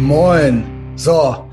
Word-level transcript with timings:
Moin. 0.00 0.64
So. 0.96 1.50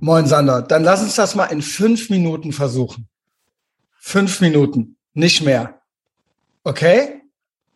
Moin, 0.00 0.26
Sander. 0.26 0.62
Dann 0.62 0.84
lass 0.84 1.02
uns 1.02 1.16
das 1.16 1.34
mal 1.34 1.46
in 1.46 1.60
fünf 1.60 2.08
Minuten 2.08 2.52
versuchen. 2.52 3.08
Fünf 3.98 4.40
Minuten. 4.40 4.96
Nicht 5.12 5.42
mehr. 5.42 5.80
Okay? 6.62 7.22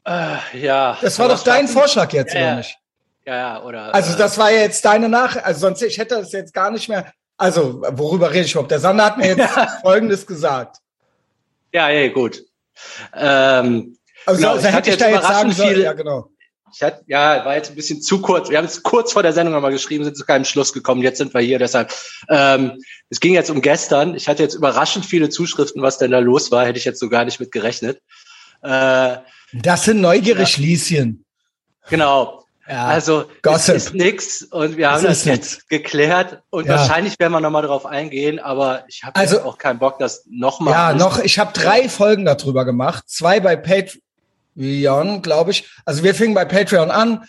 Äh, 0.05 0.37
ja. 0.55 0.97
Das 1.03 1.19
war 1.19 1.29
doch 1.29 1.43
dein? 1.43 1.67
Vorschlag 1.67 2.13
jetzt, 2.13 2.33
ja, 2.33 2.41
oder 2.41 2.57
nicht? 2.57 2.79
Ja, 3.27 3.37
ja, 3.37 3.63
oder. 3.63 3.95
Also, 3.95 4.17
das 4.17 4.39
war 4.39 4.53
jetzt 4.53 4.85
deine 4.85 5.09
Nach, 5.09 5.37
also 5.43 5.61
sonst, 5.61 5.83
ich 5.83 5.99
hätte 5.99 6.15
das 6.15 6.33
jetzt 6.33 6.55
gar 6.55 6.71
nicht 6.71 6.89
mehr, 6.89 7.13
also, 7.37 7.83
worüber 7.91 8.31
rede 8.31 8.47
ich 8.47 8.53
überhaupt? 8.53 8.71
Der 8.71 8.81
Sander 8.81 9.05
hat 9.05 9.19
mir 9.19 9.37
jetzt 9.37 9.51
Folgendes 9.83 10.27
gesagt. 10.27 10.79
Ja, 11.73 11.89
ja, 11.91 12.09
gut. 12.09 12.43
Ähm, 13.15 13.97
also, 14.25 14.41
genau, 14.41 14.53
also 14.55 14.69
hätte 14.69 14.91
ich, 14.91 14.97
da 14.97 15.09
jetzt 15.09 15.27
sagen 15.27 15.53
sollen, 15.53 15.83
ja, 15.83 15.93
genau. 15.93 16.31
Ich 16.75 16.83
hatte, 16.83 17.03
ja, 17.07 17.45
war 17.45 17.57
jetzt 17.57 17.71
ein 17.71 17.77
bisschen 17.77 18.01
zu 18.03 18.21
kurz. 18.21 18.51
Wir 18.51 18.59
haben 18.59 18.65
es 18.65 18.83
kurz 18.83 19.13
vor 19.13 19.23
der 19.23 19.33
Sendung 19.33 19.55
nochmal 19.55 19.73
geschrieben, 19.73 20.05
sind 20.05 20.17
zu 20.17 20.25
keinem 20.25 20.45
Schluss 20.45 20.73
gekommen. 20.73 21.03
Jetzt 21.03 21.19
sind 21.19 21.35
wir 21.35 21.41
hier. 21.41 21.59
Deshalb, 21.59 21.93
ähm, 22.29 22.79
es 23.11 23.21
ging 23.21 23.35
jetzt 23.35 23.51
um 23.51 23.63
gestern. 23.63 24.15
Ich 24.15 24.29
hatte 24.29 24.43
jetzt 24.43 24.55
überraschend 24.55 25.07
viele 25.07 25.29
Zuschriften, 25.29 25.83
was 25.83 25.99
denn 25.99 26.11
da 26.11 26.19
los 26.19 26.51
war. 26.51 26.67
Hätte 26.67 26.79
ich 26.79 26.85
jetzt 26.85 27.01
so 27.01 27.09
gar 27.09 27.25
nicht 27.25 27.41
mit 27.41 27.53
gerechnet. 27.53 28.01
Äh, 28.63 29.17
das 29.53 29.85
sind 29.85 30.01
neugierig 30.01 30.57
ja. 30.57 30.63
Lieschen. 30.63 31.25
Genau. 31.89 32.45
Ja, 32.69 32.85
also 32.85 33.25
Gossip. 33.41 33.77
es 33.77 33.87
ist 33.87 33.95
nix 33.95 34.43
und 34.43 34.77
wir 34.77 34.91
haben 34.91 35.03
das, 35.03 35.21
das 35.21 35.25
jetzt 35.25 35.69
geklärt 35.71 36.43
und 36.51 36.67
ja. 36.67 36.75
wahrscheinlich 36.77 37.19
werden 37.19 37.33
wir 37.33 37.41
nochmal 37.41 37.63
drauf 37.63 37.87
eingehen, 37.87 38.39
aber 38.39 38.85
ich 38.89 39.05
habe 39.05 39.17
also, 39.19 39.41
auch 39.41 39.57
keinen 39.57 39.79
Bock, 39.79 39.99
das 39.99 40.25
nochmal. 40.29 40.75
Ja, 40.75 40.93
noch. 40.93 41.19
Ich 41.21 41.39
habe 41.39 41.51
drei 41.55 41.89
Folgen 41.89 42.27
darüber 42.27 42.67
gemacht, 42.67 43.05
zwei 43.07 43.41
bei 43.41 43.57
Patreon 43.57 44.03
Patreon, 44.59 45.23
glaube 45.23 45.53
ich. 45.53 45.71
Also 45.85 46.03
wir 46.03 46.15
fingen 46.15 46.35
bei 46.35 46.45
Patreon 46.45 46.91
an, 46.91 47.25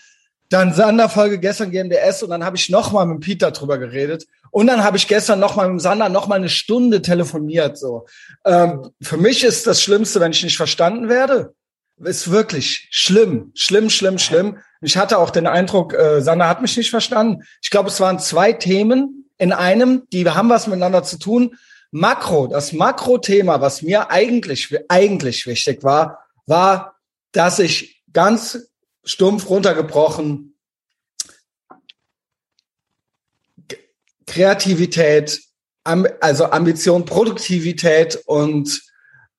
dann 0.48 0.74
Sander-Folge 0.74 1.38
gestern 1.38 1.70
GMDS 1.70 2.22
und 2.24 2.30
dann 2.30 2.44
habe 2.44 2.56
ich 2.56 2.68
nochmal 2.70 3.06
mit 3.06 3.20
Peter 3.20 3.52
drüber 3.52 3.78
geredet. 3.78 4.26
Und 4.50 4.66
dann 4.66 4.82
habe 4.82 4.96
ich 4.96 5.06
gestern 5.06 5.38
nochmal 5.38 5.70
mit 5.70 5.80
Sander 5.80 6.08
nochmal 6.08 6.38
eine 6.38 6.48
Stunde 6.48 7.02
telefoniert. 7.02 7.78
So, 7.78 8.06
ähm, 8.44 8.90
Für 9.00 9.16
mich 9.16 9.44
ist 9.44 9.66
das 9.68 9.80
Schlimmste, 9.80 10.18
wenn 10.18 10.32
ich 10.32 10.42
nicht 10.42 10.56
verstanden 10.56 11.08
werde. 11.08 11.54
Ist 12.02 12.32
wirklich 12.32 12.88
schlimm, 12.90 13.52
schlimm, 13.54 13.90
schlimm, 13.90 14.18
schlimm. 14.18 14.58
Ich 14.80 14.96
hatte 14.96 15.18
auch 15.18 15.30
den 15.30 15.46
Eindruck, 15.46 15.94
äh, 15.94 16.20
Sander 16.20 16.48
hat 16.48 16.62
mich 16.62 16.76
nicht 16.76 16.90
verstanden. 16.90 17.44
Ich 17.62 17.70
glaube, 17.70 17.90
es 17.90 18.00
waren 18.00 18.18
zwei 18.18 18.52
Themen 18.52 19.30
in 19.38 19.52
einem, 19.52 20.02
die 20.12 20.28
haben 20.28 20.48
was 20.48 20.66
miteinander 20.66 21.04
zu 21.04 21.18
tun. 21.18 21.56
Makro, 21.92 22.46
das 22.46 22.72
Makro-Thema, 22.72 23.60
was 23.60 23.82
mir 23.82 24.10
eigentlich, 24.10 24.74
eigentlich 24.88 25.46
wichtig 25.46 25.84
war, 25.84 26.24
war 26.46 26.99
dass 27.32 27.58
ich 27.58 28.02
ganz 28.12 28.70
stumpf 29.04 29.48
runtergebrochen 29.48 30.54
Kreativität, 34.26 35.40
also 35.84 36.44
Ambition, 36.46 37.04
Produktivität 37.04 38.22
und 38.26 38.80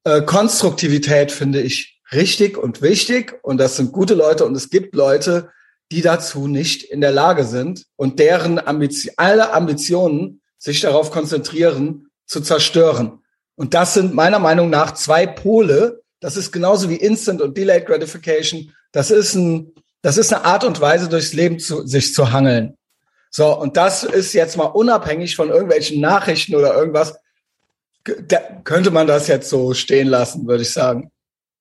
äh, 0.04 0.22
Konstruktivität 0.22 1.32
finde 1.32 1.62
ich 1.62 2.02
richtig 2.12 2.58
und 2.58 2.82
wichtig. 2.82 3.40
Und 3.42 3.58
das 3.58 3.78
sind 3.78 3.94
gute 3.94 4.16
Leute 4.16 4.46
und 4.46 4.56
es 4.56 4.70
gibt 4.70 4.94
Leute, 4.94 5.50
die 5.92 6.02
dazu 6.02 6.48
nicht 6.48 6.84
in 6.84 7.00
der 7.00 7.12
Lage 7.12 7.46
sind 7.46 7.86
und 7.96 8.20
deren 8.20 8.60
Ambition, 8.60 9.14
alle 9.18 9.54
Ambitionen 9.54 10.42
sich 10.58 10.82
darauf 10.82 11.12
konzentrieren, 11.12 12.08
zu 12.26 12.42
zerstören. 12.42 13.20
Und 13.56 13.74
das 13.74 13.94
sind 13.94 14.14
meiner 14.14 14.40
Meinung 14.40 14.70
nach 14.70 14.94
zwei 14.94 15.26
Pole, 15.26 16.02
das 16.22 16.38
ist 16.38 16.52
genauso 16.52 16.90
wie 16.90 16.96
Instant 16.96 17.42
und 17.42 17.58
Delayed 17.58 17.86
Gratification. 17.86 18.74
Das 18.94 19.12
ist 19.12 19.36
ein, 19.36 19.74
das 20.02 20.18
ist 20.18 20.34
eine 20.34 20.46
Art 20.46 20.64
und 20.64 20.80
Weise, 20.80 21.10
durchs 21.10 21.34
Leben 21.34 21.60
zu, 21.60 21.86
sich 21.86 22.14
zu 22.14 22.32
hangeln. 22.32 22.78
So, 23.32 23.58
und 23.58 23.76
das 23.76 24.04
ist 24.04 24.34
jetzt 24.34 24.56
mal 24.56 24.66
unabhängig 24.66 25.36
von 25.36 25.50
irgendwelchen 25.50 26.00
Nachrichten 26.00 26.56
oder 26.56 26.76
irgendwas. 26.76 27.18
Da 28.28 28.40
könnte 28.64 28.92
man 28.92 29.08
das 29.08 29.28
jetzt 29.28 29.50
so 29.50 29.74
stehen 29.74 30.08
lassen, 30.08 30.48
würde 30.48 30.64
ich 30.64 30.72
sagen. 30.72 31.12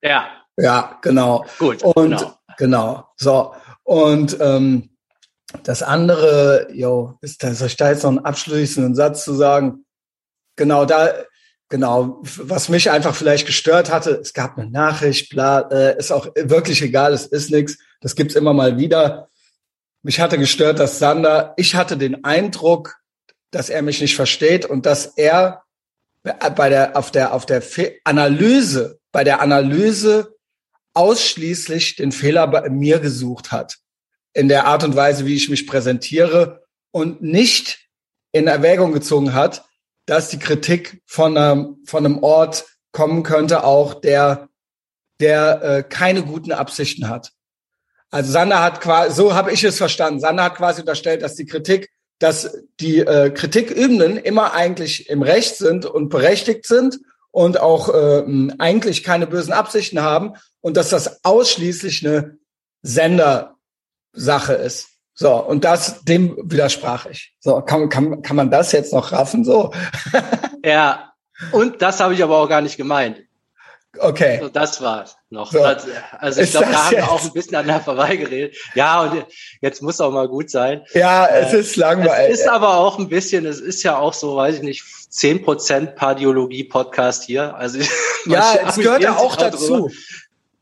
Ja. 0.03 0.29
Ja, 0.57 0.99
genau. 1.01 1.47
Gut. 1.59 1.83
Und 1.83 2.11
genau. 2.11 2.39
genau. 2.59 3.09
So. 3.17 3.55
Und 3.83 4.37
ähm, 4.41 4.91
das 5.63 5.83
andere, 5.83 6.69
jo, 6.73 7.19
ist 7.23 7.43
da, 7.43 7.55
soll 7.55 7.69
ich 7.69 7.77
da 7.77 7.91
jetzt 7.91 8.03
noch 8.03 8.11
einen 8.11 8.25
abschließenden 8.25 8.95
Satz 8.95 9.25
zu 9.25 9.35
sagen? 9.35 9.85
Genau, 10.57 10.85
da, 10.85 11.13
Genau, 11.71 12.21
was 12.23 12.69
mich 12.69 12.91
einfach 12.91 13.15
vielleicht 13.15 13.47
gestört 13.47 13.93
hatte, 13.93 14.11
es 14.21 14.35
gab 14.35 14.59
eine 14.59 14.69
Nachricht, 14.69 15.31
bla, 15.31 15.61
äh, 15.71 15.97
ist 15.97 16.11
auch 16.11 16.27
wirklich 16.35 16.83
egal, 16.83 17.13
es 17.13 17.27
ist 17.27 17.53
nichts, 17.53 17.79
das 18.01 18.17
gibt's 18.17 18.35
immer 18.35 18.53
mal 18.53 18.77
wieder. 18.77 19.29
Mich 20.03 20.19
hatte 20.19 20.37
gestört, 20.37 20.81
dass 20.81 20.99
Sander, 20.99 21.55
ich 21.57 21.77
hatte 21.77 21.97
den 21.97 22.25
Eindruck, 22.25 22.97
dass 23.53 23.71
er 23.71 23.83
mich 23.83 24.01
nicht 24.01 24.17
versteht 24.17 24.67
und 24.67 24.85
dass 24.85 25.07
er 25.17 25.63
bei 26.57 26.69
der 26.69 26.97
auf 26.97 27.13
der 27.13 27.33
auf 27.35 27.47
der 27.47 27.63
Analyse, 28.05 28.99
bei 29.13 29.23
der 29.23 29.41
Analyse 29.41 30.35
ausschließlich 30.95 31.95
den 31.95 32.11
Fehler 32.11 32.49
bei 32.49 32.69
mir 32.69 32.99
gesucht 32.99 33.53
hat 33.53 33.79
in 34.33 34.49
der 34.49 34.67
Art 34.67 34.83
und 34.83 34.97
Weise, 34.97 35.25
wie 35.25 35.37
ich 35.37 35.49
mich 35.49 35.69
präsentiere 35.69 36.65
und 36.91 37.23
nicht 37.23 37.89
in 38.33 38.49
Erwägung 38.49 38.93
gezogen 38.93 39.35
hat, 39.35 39.65
dass 40.11 40.29
die 40.29 40.41
Kritik 40.41 41.01
von 41.07 41.37
einem, 41.37 41.77
von 41.85 42.05
einem 42.05 42.25
Ort 42.25 42.67
kommen 42.91 43.23
könnte, 43.23 43.63
auch 43.63 43.95
der, 43.95 44.49
der 45.21 45.63
äh, 45.63 45.83
keine 45.85 46.25
guten 46.25 46.51
Absichten 46.51 47.09
hat. 47.09 47.31
Also 48.11 48.33
Sander 48.33 48.61
hat 48.61 48.81
quasi, 48.81 49.15
so 49.15 49.35
habe 49.35 49.53
ich 49.53 49.63
es 49.63 49.79
verstanden, 49.79 50.19
Sander 50.19 50.43
hat 50.43 50.57
quasi 50.57 50.81
unterstellt, 50.81 51.23
dass 51.23 51.37
die 51.37 51.47
Kritik, 51.47 51.91
dass 52.19 52.59
die 52.81 52.99
äh, 52.99 53.31
Kritikübenden 53.31 54.17
immer 54.17 54.53
eigentlich 54.53 55.09
im 55.09 55.23
Recht 55.23 55.55
sind 55.55 55.87
und 55.87 56.09
berechtigt 56.09 56.67
sind 56.67 56.99
und 57.31 57.61
auch 57.61 57.89
äh, 57.95 58.49
eigentlich 58.59 59.05
keine 59.05 59.29
bösen 59.29 59.53
Absichten 59.53 60.01
haben 60.01 60.33
und 60.61 60.77
dass 60.77 60.89
das 60.89 61.25
ausschließlich 61.25 62.05
eine 62.05 62.37
Sendersache 62.83 64.55
ist. 64.55 64.89
So, 65.21 65.35
und 65.35 65.67
das, 65.67 66.03
dem 66.05 66.35
widersprach 66.51 67.05
ich. 67.05 67.35
So, 67.41 67.61
kann, 67.61 67.91
kann, 67.91 68.23
kann 68.23 68.37
man 68.37 68.51
das 68.51 68.73
jetzt 68.73 68.95
noch 68.95 69.13
raffen? 69.13 69.45
So. 69.45 69.71
ja, 70.65 71.13
und 71.53 71.83
das 71.83 72.01
habe 72.01 72.15
ich 72.15 72.23
aber 72.23 72.39
auch 72.39 72.49
gar 72.49 72.63
nicht 72.63 72.79
gemeint. 72.79 73.19
Okay. 73.99 74.39
So, 74.41 74.49
das 74.49 74.81
war's 74.81 75.19
noch. 75.29 75.53
So. 75.53 75.63
Also 75.63 76.41
ich 76.41 76.53
glaube, 76.53 76.69
da 76.71 76.87
haben 76.87 76.97
wir 76.97 77.11
auch 77.11 77.23
ein 77.23 77.33
bisschen 77.35 77.55
aneinander 77.55 77.85
vorbeigeredet. 77.85 78.57
Ja, 78.75 79.03
und 79.03 79.27
jetzt 79.61 79.83
muss 79.83 80.01
auch 80.01 80.11
mal 80.11 80.27
gut 80.27 80.49
sein. 80.49 80.87
Ja, 80.95 81.27
es 81.27 81.53
ist 81.53 81.77
langweilig. 81.77 82.33
Es 82.33 82.41
ist 82.41 82.49
aber 82.49 82.79
auch 82.79 82.99
ein 82.99 83.11
bisschen, 83.11 83.45
es 83.45 83.61
ist 83.61 83.83
ja 83.83 83.99
auch 83.99 84.15
so, 84.15 84.37
weiß 84.37 84.57
ich 84.57 84.63
nicht, 84.63 84.85
zehn 85.11 85.43
Prozent 85.43 85.97
Pardiologie-Podcast 85.97 87.25
hier. 87.25 87.55
Also 87.57 87.79
ja, 88.25 88.55
es 88.67 88.77
gehört 88.77 89.03
ja 89.03 89.19
auch 89.19 89.37
dazu. 89.37 89.67
Drüber 89.67 89.91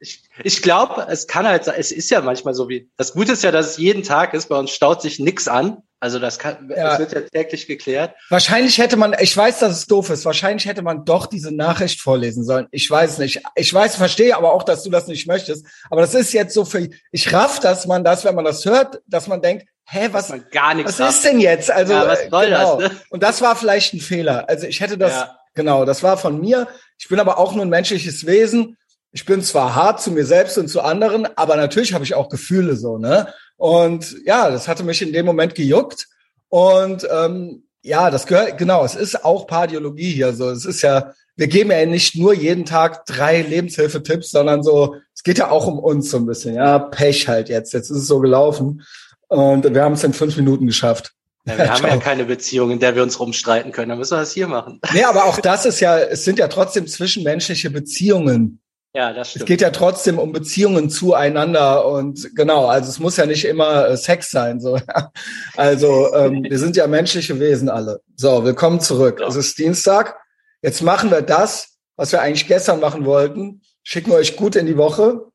ich, 0.00 0.22
ich 0.44 0.62
glaube, 0.62 1.06
es 1.08 1.26
kann 1.26 1.46
halt, 1.46 1.66
es 1.66 1.90
ist 1.90 2.10
ja 2.10 2.20
manchmal 2.20 2.54
so 2.54 2.68
wie, 2.68 2.88
das 2.96 3.12
Gute 3.12 3.32
ist 3.32 3.42
ja, 3.42 3.50
dass 3.50 3.70
es 3.70 3.76
jeden 3.78 4.02
Tag 4.02 4.34
ist, 4.34 4.48
bei 4.48 4.56
uns 4.56 4.70
staut 4.70 5.02
sich 5.02 5.18
nix 5.18 5.48
an. 5.48 5.78
Also 6.00 6.20
das 6.20 6.38
kann, 6.38 6.70
ja. 6.70 6.90
das 6.90 6.98
wird 7.00 7.12
ja 7.12 7.20
täglich 7.22 7.66
geklärt. 7.66 8.14
Wahrscheinlich 8.30 8.78
hätte 8.78 8.96
man, 8.96 9.16
ich 9.18 9.36
weiß, 9.36 9.58
dass 9.58 9.72
es 9.72 9.86
doof 9.86 10.10
ist, 10.10 10.24
wahrscheinlich 10.24 10.66
hätte 10.66 10.82
man 10.82 11.04
doch 11.04 11.26
diese 11.26 11.50
Nachricht 11.52 12.00
vorlesen 12.00 12.44
sollen. 12.44 12.68
Ich 12.70 12.88
weiß 12.88 13.18
nicht. 13.18 13.42
Ich 13.56 13.74
weiß, 13.74 13.96
verstehe 13.96 14.36
aber 14.36 14.52
auch, 14.52 14.62
dass 14.62 14.84
du 14.84 14.90
das 14.90 15.08
nicht 15.08 15.26
möchtest. 15.26 15.66
Aber 15.90 16.00
das 16.00 16.14
ist 16.14 16.32
jetzt 16.32 16.54
so 16.54 16.64
für, 16.64 16.88
ich 17.10 17.32
raff, 17.32 17.58
dass 17.58 17.88
man 17.88 18.04
das, 18.04 18.24
wenn 18.24 18.36
man 18.36 18.44
das 18.44 18.64
hört, 18.64 19.02
dass 19.08 19.26
man 19.26 19.42
denkt, 19.42 19.66
hä, 19.86 20.08
was, 20.12 20.30
was 20.30 21.00
ist 21.00 21.24
denn 21.24 21.40
jetzt? 21.40 21.68
Also, 21.68 21.94
ja, 21.94 22.06
was 22.06 22.20
soll 22.30 22.44
genau. 22.46 22.80
das, 22.80 22.92
ne? 22.92 23.00
Und 23.10 23.24
das 23.24 23.40
war 23.40 23.56
vielleicht 23.56 23.92
ein 23.94 24.00
Fehler. 24.00 24.48
Also 24.48 24.68
ich 24.68 24.80
hätte 24.80 24.98
das, 24.98 25.12
ja. 25.12 25.36
genau, 25.54 25.84
das 25.84 26.04
war 26.04 26.16
von 26.16 26.40
mir. 26.40 26.68
Ich 26.96 27.08
bin 27.08 27.18
aber 27.18 27.38
auch 27.38 27.54
nur 27.54 27.64
ein 27.64 27.70
menschliches 27.70 28.24
Wesen 28.24 28.76
ich 29.18 29.24
bin 29.24 29.42
zwar 29.42 29.74
hart 29.74 30.00
zu 30.00 30.12
mir 30.12 30.24
selbst 30.24 30.58
und 30.58 30.68
zu 30.68 30.80
anderen, 30.80 31.26
aber 31.34 31.56
natürlich 31.56 31.92
habe 31.92 32.04
ich 32.04 32.14
auch 32.14 32.28
Gefühle 32.28 32.76
so, 32.76 32.98
ne? 32.98 33.26
Und 33.56 34.14
ja, 34.24 34.48
das 34.48 34.68
hatte 34.68 34.84
mich 34.84 35.02
in 35.02 35.12
dem 35.12 35.26
Moment 35.26 35.56
gejuckt. 35.56 36.06
Und 36.48 37.04
ähm, 37.10 37.64
ja, 37.82 38.12
das 38.12 38.28
gehört, 38.28 38.58
genau, 38.58 38.84
es 38.84 38.94
ist 38.94 39.24
auch 39.24 39.48
Pardiologie 39.48 40.12
hier. 40.12 40.34
So, 40.34 40.50
es 40.50 40.64
ist 40.64 40.82
ja, 40.82 41.14
wir 41.34 41.48
geben 41.48 41.72
ja 41.72 41.84
nicht 41.84 42.14
nur 42.14 42.32
jeden 42.32 42.64
Tag 42.64 43.06
drei 43.06 43.42
Lebenshilfetipps, 43.42 44.30
sondern 44.30 44.62
so, 44.62 44.94
es 45.12 45.24
geht 45.24 45.38
ja 45.38 45.50
auch 45.50 45.66
um 45.66 45.80
uns 45.80 46.12
so 46.12 46.18
ein 46.18 46.26
bisschen. 46.26 46.54
Ja, 46.54 46.78
Pech 46.78 47.26
halt 47.26 47.48
jetzt. 47.48 47.72
Jetzt 47.72 47.90
ist 47.90 47.96
es 47.96 48.06
so 48.06 48.20
gelaufen. 48.20 48.84
Und 49.26 49.74
wir 49.74 49.82
haben 49.82 49.94
es 49.94 50.04
in 50.04 50.12
fünf 50.12 50.36
Minuten 50.36 50.68
geschafft. 50.68 51.10
Ja, 51.44 51.58
wir 51.58 51.70
haben 51.74 51.84
ja 51.84 51.96
keine 51.96 52.24
Beziehung, 52.24 52.70
in 52.70 52.78
der 52.78 52.94
wir 52.94 53.02
uns 53.02 53.18
rumstreiten 53.18 53.72
können. 53.72 53.88
Dann 53.88 53.98
müssen 53.98 54.12
wir 54.12 54.20
das 54.20 54.30
hier 54.30 54.46
machen. 54.46 54.80
Nee, 54.94 55.02
aber 55.02 55.24
auch 55.24 55.40
das 55.40 55.66
ist 55.66 55.80
ja, 55.80 55.98
es 55.98 56.24
sind 56.24 56.38
ja 56.38 56.46
trotzdem 56.46 56.86
zwischenmenschliche 56.86 57.70
Beziehungen. 57.70 58.60
Ja, 58.94 59.12
das 59.12 59.30
stimmt. 59.30 59.42
Es 59.42 59.46
geht 59.46 59.60
ja 59.60 59.70
trotzdem 59.70 60.18
um 60.18 60.32
Beziehungen 60.32 60.88
zueinander 60.88 61.86
und 61.86 62.34
genau, 62.34 62.66
also 62.66 62.88
es 62.88 62.98
muss 62.98 63.16
ja 63.16 63.26
nicht 63.26 63.44
immer 63.44 63.88
äh, 63.88 63.96
Sex 63.96 64.30
sein. 64.30 64.60
So. 64.60 64.80
Also 65.56 66.14
ähm, 66.14 66.44
wir 66.48 66.58
sind 66.58 66.76
ja 66.76 66.86
menschliche 66.86 67.38
Wesen 67.40 67.68
alle. 67.68 68.00
So, 68.16 68.44
willkommen 68.44 68.80
zurück. 68.80 69.18
Ja. 69.20 69.26
Es 69.26 69.36
ist 69.36 69.58
Dienstag. 69.58 70.16
Jetzt 70.62 70.82
machen 70.82 71.10
wir 71.10 71.22
das, 71.22 71.76
was 71.96 72.12
wir 72.12 72.22
eigentlich 72.22 72.46
gestern 72.46 72.80
machen 72.80 73.04
wollten. 73.04 73.60
Schicken 73.82 74.10
wir 74.10 74.16
euch 74.16 74.36
gut 74.36 74.56
in 74.56 74.66
die 74.66 74.76
Woche. 74.76 75.26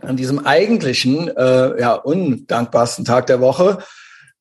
An 0.00 0.16
diesem 0.16 0.44
eigentlichen, 0.46 1.28
äh, 1.28 1.80
ja, 1.80 1.94
undankbarsten 1.94 3.04
Tag 3.04 3.26
der 3.26 3.40
Woche. 3.40 3.78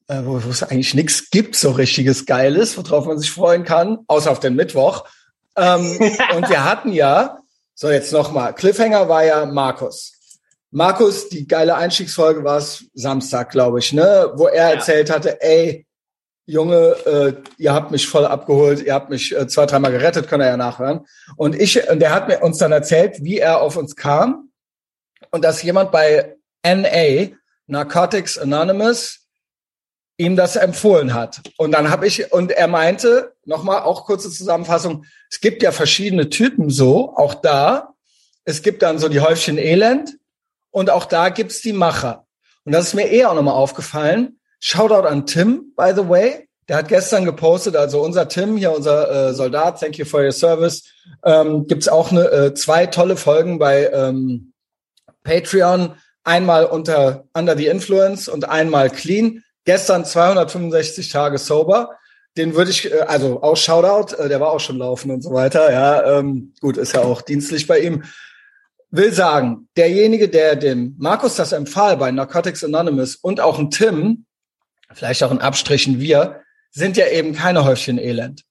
äh, 0.07 0.25
wo, 0.25 0.43
wo 0.43 0.49
es 0.49 0.63
eigentlich 0.63 0.93
nichts 0.93 1.29
gibt, 1.29 1.55
so 1.55 1.71
richtiges 1.71 2.25
Geiles, 2.25 2.77
worauf 2.77 3.05
man 3.05 3.17
sich 3.17 3.31
freuen 3.31 3.63
kann, 3.63 3.99
außer 4.07 4.29
auf 4.29 4.39
den 4.39 4.55
Mittwoch. 4.55 5.05
Ähm, 5.55 5.97
und 6.35 6.49
wir 6.49 6.65
hatten 6.65 6.91
ja, 6.91 7.40
so 7.81 7.89
jetzt 7.89 8.13
nochmal, 8.13 8.53
Cliffhanger 8.53 9.09
war 9.09 9.25
ja 9.25 9.43
Markus. 9.43 10.13
Markus, 10.69 11.29
die 11.29 11.47
geile 11.47 11.73
Einstiegsfolge 11.73 12.43
war 12.43 12.59
es 12.59 12.85
Samstag, 12.93 13.49
glaube 13.49 13.79
ich, 13.79 13.91
ne, 13.91 14.31
wo 14.35 14.45
er 14.45 14.69
ja. 14.69 14.75
erzählt 14.75 15.09
hatte, 15.09 15.41
ey, 15.41 15.87
Junge, 16.45 16.95
äh, 17.07 17.33
ihr 17.57 17.73
habt 17.73 17.89
mich 17.89 18.07
voll 18.07 18.27
abgeholt, 18.27 18.83
ihr 18.83 18.93
habt 18.93 19.09
mich 19.09 19.35
äh, 19.35 19.47
zwei, 19.47 19.65
dreimal 19.65 19.91
gerettet, 19.91 20.27
könnt 20.27 20.43
ihr 20.43 20.49
ja 20.49 20.57
nachhören. 20.57 21.07
Und 21.37 21.55
ich, 21.55 21.89
und 21.89 21.99
der 21.99 22.13
hat 22.13 22.27
mir 22.27 22.43
uns 22.43 22.59
dann 22.59 22.71
erzählt, 22.71 23.23
wie 23.23 23.39
er 23.39 23.61
auf 23.61 23.77
uns 23.77 23.95
kam 23.95 24.51
und 25.31 25.43
dass 25.43 25.63
jemand 25.63 25.91
bei 25.91 26.35
NA, 26.63 27.35
Narcotics 27.65 28.37
Anonymous, 28.37 29.20
ihm 30.21 30.35
das 30.35 30.55
empfohlen 30.55 31.13
hat. 31.13 31.41
Und 31.57 31.71
dann 31.71 31.89
habe 31.89 32.05
ich, 32.05 32.31
und 32.31 32.51
er 32.51 32.67
meinte, 32.67 33.33
nochmal, 33.45 33.81
auch 33.81 34.05
kurze 34.05 34.29
Zusammenfassung, 34.29 35.05
es 35.29 35.41
gibt 35.41 35.63
ja 35.63 35.71
verschiedene 35.71 36.29
Typen 36.29 36.69
so, 36.69 37.15
auch 37.15 37.33
da. 37.33 37.93
Es 38.45 38.61
gibt 38.61 38.83
dann 38.83 38.99
so 38.99 39.09
die 39.09 39.19
Häufchen 39.19 39.57
Elend 39.57 40.17
und 40.69 40.89
auch 40.89 41.05
da 41.05 41.29
gibt's 41.29 41.61
die 41.61 41.73
Macher. 41.73 42.25
Und 42.63 42.71
das 42.73 42.87
ist 42.87 42.93
mir 42.93 43.07
eher 43.07 43.31
auch 43.31 43.35
nochmal 43.35 43.55
aufgefallen. 43.55 44.39
Shoutout 44.59 45.07
an 45.07 45.25
Tim, 45.25 45.73
by 45.75 45.93
the 45.95 46.07
way. 46.07 46.47
Der 46.67 46.77
hat 46.77 46.87
gestern 46.87 47.25
gepostet, 47.25 47.75
also 47.75 48.01
unser 48.01 48.27
Tim, 48.27 48.55
hier 48.55 48.73
unser 48.73 49.29
äh, 49.29 49.33
Soldat, 49.33 49.79
thank 49.79 49.97
you 49.97 50.05
for 50.05 50.23
your 50.23 50.31
service, 50.31 50.83
ähm, 51.25 51.67
gibt's 51.67 51.87
auch 51.87 52.11
eine, 52.11 52.31
äh, 52.31 52.53
zwei 52.53 52.85
tolle 52.85 53.17
Folgen 53.17 53.57
bei 53.57 53.89
ähm, 53.91 54.53
Patreon. 55.23 55.95
Einmal 56.23 56.65
unter 56.65 57.25
Under 57.33 57.57
the 57.57 57.65
Influence 57.65 58.27
und 58.29 58.47
einmal 58.47 58.91
Clean. 58.91 59.43
Gestern 59.65 60.05
265 60.05 61.09
Tage 61.09 61.37
sober. 61.37 61.97
Den 62.37 62.55
würde 62.55 62.71
ich, 62.71 62.91
äh, 62.91 63.01
also 63.01 63.41
auch 63.41 63.57
Shoutout, 63.57 64.15
äh, 64.15 64.29
der 64.29 64.39
war 64.39 64.51
auch 64.51 64.59
schon 64.59 64.77
laufen 64.77 65.11
und 65.11 65.21
so 65.21 65.33
weiter. 65.33 65.71
Ja, 65.71 66.19
ähm, 66.19 66.53
gut, 66.61 66.77
ist 66.77 66.93
ja 66.93 67.01
auch 67.01 67.21
dienstlich 67.21 67.67
bei 67.67 67.79
ihm. 67.79 68.03
Will 68.89 69.13
sagen, 69.13 69.69
derjenige, 69.77 70.29
der 70.29 70.55
dem 70.55 70.95
Markus 70.97 71.35
das 71.35 71.51
empfahl 71.51 71.97
bei 71.97 72.11
Narcotics 72.11 72.63
Anonymous 72.63 73.15
und 73.15 73.39
auch 73.39 73.59
ein 73.59 73.69
Tim, 73.69 74.25
vielleicht 74.93 75.23
auch 75.23 75.31
ein 75.31 75.41
Abstrichen 75.41 75.99
wir, 75.99 76.41
sind 76.71 76.97
ja 76.97 77.07
eben 77.07 77.33
keine 77.33 77.63
Häufchen 77.65 77.97
Elend. 77.97 78.43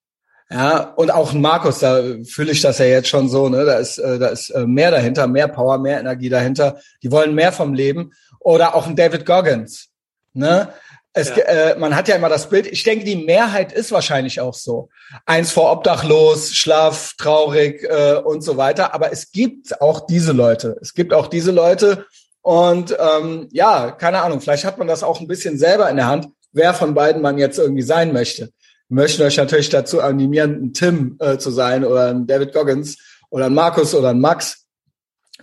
Ja, 0.50 0.80
und 0.96 1.12
auch 1.12 1.32
ein 1.32 1.40
Markus, 1.40 1.78
da 1.78 2.02
fühle 2.24 2.50
ich 2.50 2.60
das 2.60 2.78
ja 2.78 2.86
jetzt 2.86 3.08
schon 3.08 3.28
so, 3.28 3.48
ne? 3.48 3.64
Da 3.64 3.74
ist, 3.74 3.98
äh, 3.98 4.18
da 4.18 4.28
ist 4.28 4.50
äh, 4.50 4.66
mehr 4.66 4.90
dahinter, 4.90 5.28
mehr 5.28 5.46
Power, 5.46 5.78
mehr 5.78 6.00
Energie 6.00 6.28
dahinter. 6.28 6.80
Die 7.02 7.10
wollen 7.12 7.34
mehr 7.34 7.52
vom 7.52 7.72
Leben. 7.72 8.12
Oder 8.40 8.74
auch 8.74 8.86
ein 8.86 8.96
David 8.96 9.26
Goggins. 9.26 9.90
Ne? 10.32 10.72
Es, 11.12 11.28
ja. 11.30 11.36
äh, 11.38 11.78
man 11.78 11.96
hat 11.96 12.06
ja 12.06 12.14
immer 12.14 12.28
das 12.28 12.48
Bild, 12.48 12.66
ich 12.66 12.84
denke, 12.84 13.04
die 13.04 13.16
Mehrheit 13.16 13.72
ist 13.72 13.90
wahrscheinlich 13.90 14.40
auch 14.40 14.54
so. 14.54 14.90
Eins 15.26 15.50
vor 15.50 15.72
obdachlos, 15.72 16.54
schlaff, 16.54 17.14
traurig 17.18 17.82
äh, 17.82 18.14
und 18.14 18.42
so 18.42 18.56
weiter. 18.56 18.94
Aber 18.94 19.12
es 19.12 19.32
gibt 19.32 19.80
auch 19.80 20.06
diese 20.06 20.32
Leute. 20.32 20.76
Es 20.80 20.94
gibt 20.94 21.12
auch 21.12 21.26
diese 21.26 21.50
Leute. 21.50 22.06
Und 22.42 22.96
ähm, 22.98 23.48
ja, 23.50 23.90
keine 23.90 24.22
Ahnung, 24.22 24.40
vielleicht 24.40 24.64
hat 24.64 24.78
man 24.78 24.86
das 24.86 25.02
auch 25.02 25.20
ein 25.20 25.26
bisschen 25.26 25.58
selber 25.58 25.90
in 25.90 25.96
der 25.96 26.06
Hand, 26.06 26.28
wer 26.52 26.74
von 26.74 26.94
beiden 26.94 27.22
man 27.22 27.38
jetzt 27.38 27.58
irgendwie 27.58 27.82
sein 27.82 28.12
möchte. 28.12 28.50
Wir 28.88 29.02
möchten 29.02 29.22
euch 29.22 29.36
natürlich 29.36 29.68
dazu 29.68 30.00
animieren, 30.00 30.64
ein 30.64 30.72
Tim 30.72 31.16
äh, 31.20 31.38
zu 31.38 31.50
sein 31.50 31.84
oder 31.84 32.10
ein 32.10 32.26
David 32.26 32.52
Goggins 32.52 32.98
oder 33.30 33.46
ein 33.46 33.54
Markus 33.54 33.94
oder 33.94 34.10
ein 34.10 34.20
Max. 34.20 34.66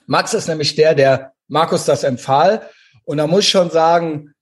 Max 0.05 0.33
ist 0.33 0.47
nämlich 0.47 0.75
der, 0.75 0.95
der 0.95 1.33
Markus 1.47 1.85
das 1.85 2.03
empfahl. 2.03 2.69
Und 3.03 3.17
da 3.17 3.27
muss 3.27 3.41
ich 3.41 3.49
schon 3.49 3.69
sagen, 3.69 4.33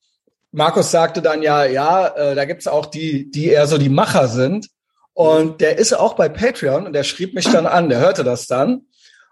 Markus 0.56 0.90
sagte 0.90 1.22
dann 1.22 1.42
ja, 1.42 1.66
ja, 1.66 2.08
äh, 2.08 2.34
da 2.34 2.46
gibt's 2.46 2.68
auch 2.68 2.86
die, 2.86 3.30
die 3.30 3.48
eher 3.48 3.68
so 3.68 3.78
die 3.78 3.90
Macher 3.90 4.30
sind. 4.30 4.70
Und 5.14 5.62
der 5.62 5.78
ist 5.78 5.94
auch 5.94 6.16
bei 6.16 6.30
Patreon 6.30 6.88
und 6.88 6.94
der 6.94 7.04
schrieb 7.04 7.34
mich 7.34 7.46
dann 7.46 7.66
an, 7.66 7.90
der 7.90 8.00
hörte 8.00 8.24
das 8.24 8.48
dann. 8.48 8.86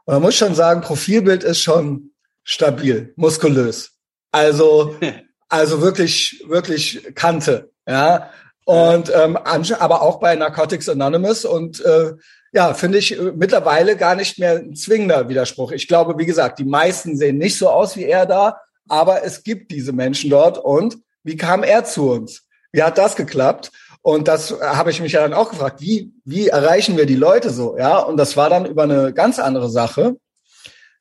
Und 0.05 0.13
man 0.15 0.21
muss 0.21 0.35
schon 0.35 0.53
sagen, 0.53 0.81
Profilbild 0.81 1.43
ist 1.43 1.61
schon 1.61 2.11
stabil, 2.43 3.13
muskulös. 3.15 3.91
Also, 4.31 4.95
also 5.49 5.81
wirklich, 5.81 6.43
wirklich 6.47 7.15
Kante, 7.15 7.71
ja. 7.87 8.29
Und 8.65 9.11
ähm, 9.13 9.37
aber 9.37 10.01
auch 10.01 10.19
bei 10.19 10.35
Narcotics 10.35 10.87
Anonymous 10.87 11.43
und 11.43 11.83
äh, 11.83 12.13
ja, 12.53 12.73
finde 12.73 12.97
ich 12.97 13.17
äh, 13.17 13.31
mittlerweile 13.35 13.97
gar 13.97 14.15
nicht 14.15 14.39
mehr 14.39 14.57
ein 14.57 14.75
zwingender 14.75 15.27
Widerspruch. 15.27 15.71
Ich 15.71 15.87
glaube, 15.87 16.17
wie 16.17 16.25
gesagt, 16.25 16.59
die 16.59 16.65
meisten 16.65 17.17
sehen 17.17 17.37
nicht 17.37 17.57
so 17.57 17.69
aus 17.69 17.97
wie 17.97 18.05
er 18.05 18.25
da, 18.25 18.57
aber 18.87 19.23
es 19.23 19.43
gibt 19.43 19.71
diese 19.71 19.91
Menschen 19.91 20.29
dort 20.29 20.57
und 20.57 20.97
wie 21.23 21.37
kam 21.37 21.63
er 21.63 21.85
zu 21.85 22.11
uns? 22.11 22.43
Wie 22.71 22.83
hat 22.83 22.97
das 22.97 23.15
geklappt? 23.15 23.71
Und 24.01 24.27
das 24.27 24.51
habe 24.61 24.91
ich 24.91 24.99
mich 24.99 25.13
ja 25.13 25.21
dann 25.21 25.33
auch 25.33 25.49
gefragt, 25.49 25.79
wie, 25.79 26.11
wie 26.25 26.49
erreichen 26.49 26.97
wir 26.97 27.05
die 27.05 27.15
Leute 27.15 27.51
so? 27.51 27.77
Ja, 27.77 27.99
und 27.99 28.17
das 28.17 28.35
war 28.35 28.49
dann 28.49 28.65
über 28.65 28.83
eine 28.83 29.13
ganz 29.13 29.39
andere 29.39 29.69
Sache. 29.69 30.17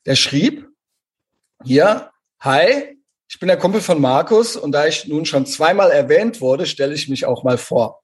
Der 0.05 0.15
schrieb 0.15 0.69
hier, 1.63 2.11
hi, 2.39 2.97
ich 3.27 3.39
bin 3.39 3.47
der 3.47 3.57
Kumpel 3.57 3.81
von 3.81 3.99
Markus 3.99 4.55
und 4.55 4.71
da 4.71 4.85
ich 4.85 5.07
nun 5.07 5.25
schon 5.25 5.45
zweimal 5.45 5.91
erwähnt 5.91 6.39
wurde, 6.39 6.65
stelle 6.65 6.93
ich 6.93 7.09
mich 7.09 7.25
auch 7.25 7.43
mal 7.43 7.57
vor. 7.57 8.01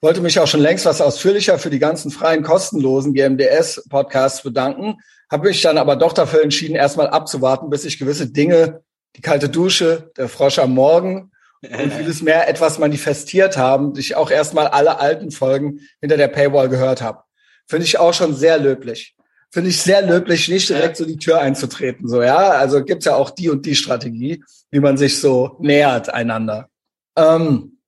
Wollte 0.00 0.20
mich 0.20 0.38
auch 0.38 0.46
schon 0.46 0.60
längst 0.60 0.84
was 0.84 1.00
ausführlicher 1.00 1.58
für 1.58 1.70
die 1.70 1.80
ganzen 1.80 2.12
freien, 2.12 2.44
kostenlosen 2.44 3.14
GMDS-Podcasts 3.14 4.42
bedanken, 4.42 4.98
habe 5.30 5.48
mich 5.48 5.60
dann 5.62 5.78
aber 5.78 5.96
doch 5.96 6.12
dafür 6.12 6.42
entschieden, 6.42 6.76
erstmal 6.76 7.08
abzuwarten, 7.08 7.70
bis 7.70 7.84
ich 7.84 7.98
gewisse 7.98 8.30
Dinge, 8.30 8.82
die 9.16 9.20
kalte 9.20 9.48
Dusche, 9.48 10.12
der 10.16 10.28
Frosch 10.28 10.60
am 10.60 10.74
Morgen 10.74 11.32
und 11.62 11.92
vieles 11.92 12.22
mehr 12.22 12.48
etwas 12.48 12.78
manifestiert 12.78 13.56
haben, 13.56 13.94
ich 13.96 14.16
auch 14.16 14.30
erstmal 14.30 14.68
alle 14.68 15.00
alten 15.00 15.30
Folgen 15.30 15.80
hinter 16.00 16.16
der 16.16 16.28
Paywall 16.28 16.68
gehört 16.68 17.02
habe. 17.02 17.22
Finde 17.66 17.84
ich 17.84 17.98
auch 17.98 18.14
schon 18.14 18.34
sehr 18.34 18.58
löblich. 18.58 19.14
Finde 19.50 19.70
ich 19.70 19.80
sehr 19.80 20.02
löblich, 20.02 20.48
nicht 20.48 20.68
direkt 20.68 20.96
so 20.96 21.04
die 21.04 21.16
Tür 21.16 21.40
einzutreten. 21.40 22.06
So, 22.08 22.22
ja. 22.22 22.36
Also 22.36 22.84
gibt's 22.84 23.06
ja 23.06 23.14
auch 23.14 23.30
die 23.30 23.48
und 23.48 23.64
die 23.66 23.74
Strategie, 23.74 24.44
wie 24.70 24.80
man 24.80 24.96
sich 24.96 25.20
so 25.20 25.56
nähert 25.60 26.12
einander. 26.12 26.68
Ähm, 27.16 27.78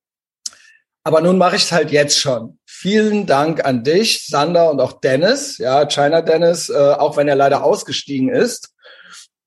aber 1.03 1.21
nun 1.21 1.37
mache 1.37 1.55
ich 1.55 1.63
es 1.63 1.71
halt 1.71 1.91
jetzt 1.91 2.19
schon. 2.19 2.59
Vielen 2.65 3.25
Dank 3.25 3.65
an 3.65 3.83
dich, 3.83 4.27
Sander 4.27 4.71
und 4.71 4.79
auch 4.79 4.99
Dennis, 5.01 5.57
ja, 5.57 5.85
China 5.85 6.21
Dennis, 6.21 6.69
äh, 6.69 6.75
auch 6.75 7.17
wenn 7.17 7.27
er 7.27 7.35
leider 7.35 7.63
ausgestiegen 7.63 8.29
ist. 8.29 8.73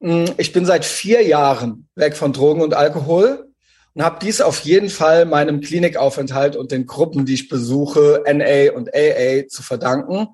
Mm, 0.01 0.27
ich 0.37 0.53
bin 0.53 0.65
seit 0.65 0.85
vier 0.85 1.23
Jahren 1.23 1.89
weg 1.95 2.17
von 2.17 2.33
Drogen 2.33 2.61
und 2.61 2.75
Alkohol 2.75 3.49
und 3.95 4.03
habe 4.03 4.19
dies 4.21 4.41
auf 4.41 4.61
jeden 4.61 4.91
Fall 4.91 5.25
meinem 5.25 5.61
Klinikaufenthalt 5.61 6.57
und 6.57 6.73
den 6.73 6.87
Gruppen, 6.87 7.27
die 7.27 7.35
ich 7.35 7.49
besuche, 7.49 8.25
NA 8.27 8.73
und 8.75 8.95
AA, 8.95 9.47
zu 9.49 9.63
verdanken. 9.63 10.29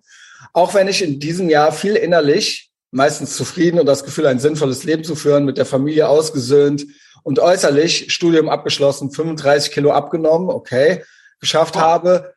Auch 0.52 0.74
wenn 0.74 0.88
ich 0.88 1.02
in 1.02 1.20
diesem 1.20 1.50
Jahr 1.50 1.70
viel 1.70 1.94
innerlich, 1.94 2.70
meistens 2.90 3.36
zufrieden 3.36 3.78
und 3.78 3.86
das 3.86 4.04
Gefühl, 4.04 4.26
ein 4.26 4.40
sinnvolles 4.40 4.84
Leben 4.84 5.04
zu 5.04 5.14
führen, 5.14 5.44
mit 5.44 5.58
der 5.58 5.66
Familie 5.66 6.08
ausgesöhnt 6.08 6.86
und 7.22 7.38
äußerlich 7.38 8.12
Studium 8.12 8.48
abgeschlossen, 8.48 9.10
35 9.10 9.70
Kilo 9.72 9.92
abgenommen, 9.92 10.48
okay, 10.48 11.04
geschafft 11.38 11.76
habe, 11.76 12.34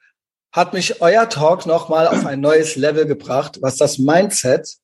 hat 0.52 0.74
mich 0.74 1.02
euer 1.02 1.30
Talk 1.30 1.66
nochmal 1.66 2.08
auf 2.08 2.26
ein 2.26 2.42
neues 2.42 2.76
Level 2.76 3.06
gebracht, 3.06 3.60
was 3.62 3.78
das 3.78 3.98
Mindset, 3.98 4.76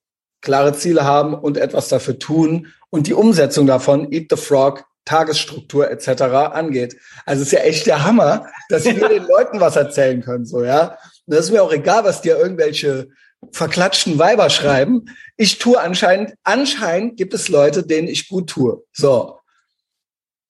klare 0.42 0.74
Ziele 0.74 1.04
haben 1.04 1.34
und 1.36 1.58
etwas 1.58 1.90
dafür 1.90 2.18
tun 2.18 2.68
und 2.90 3.08
die 3.08 3.14
Umsetzung 3.14 3.68
davon, 3.68 4.12
Eat 4.12 4.28
the 4.32 4.38
Frog, 4.38 4.86
Tagesstruktur 5.10 5.90
etc. 5.90 6.22
angeht. 6.54 6.96
Also 7.26 7.42
es 7.42 7.48
ist 7.48 7.54
ja 7.54 7.62
echt 7.62 7.88
der 7.88 8.06
Hammer, 8.06 8.46
dass 8.70 8.86
wir 8.86 9.10
den 9.10 9.24
Leuten 9.28 9.60
was 9.60 9.76
erzählen 9.76 10.22
können, 10.22 10.46
so 10.46 10.64
ja. 10.64 10.98
Und 11.26 11.36
das 11.36 11.46
ist 11.46 11.52
mir 11.52 11.64
auch 11.64 11.74
egal, 11.74 12.04
was 12.04 12.22
dir 12.22 12.38
irgendwelche 12.38 13.08
verklatschten 13.52 14.20
Weiber 14.20 14.50
schreiben. 14.50 15.06
Ich 15.36 15.58
tue 15.58 15.80
anscheinend, 15.80 16.34
anscheinend 16.44 17.18
gibt 17.18 17.34
es 17.34 17.50
Leute, 17.50 17.84
denen 17.84 18.08
ich 18.08 18.28
gut 18.28 18.50
tue. 18.50 18.84
So. 18.94 19.40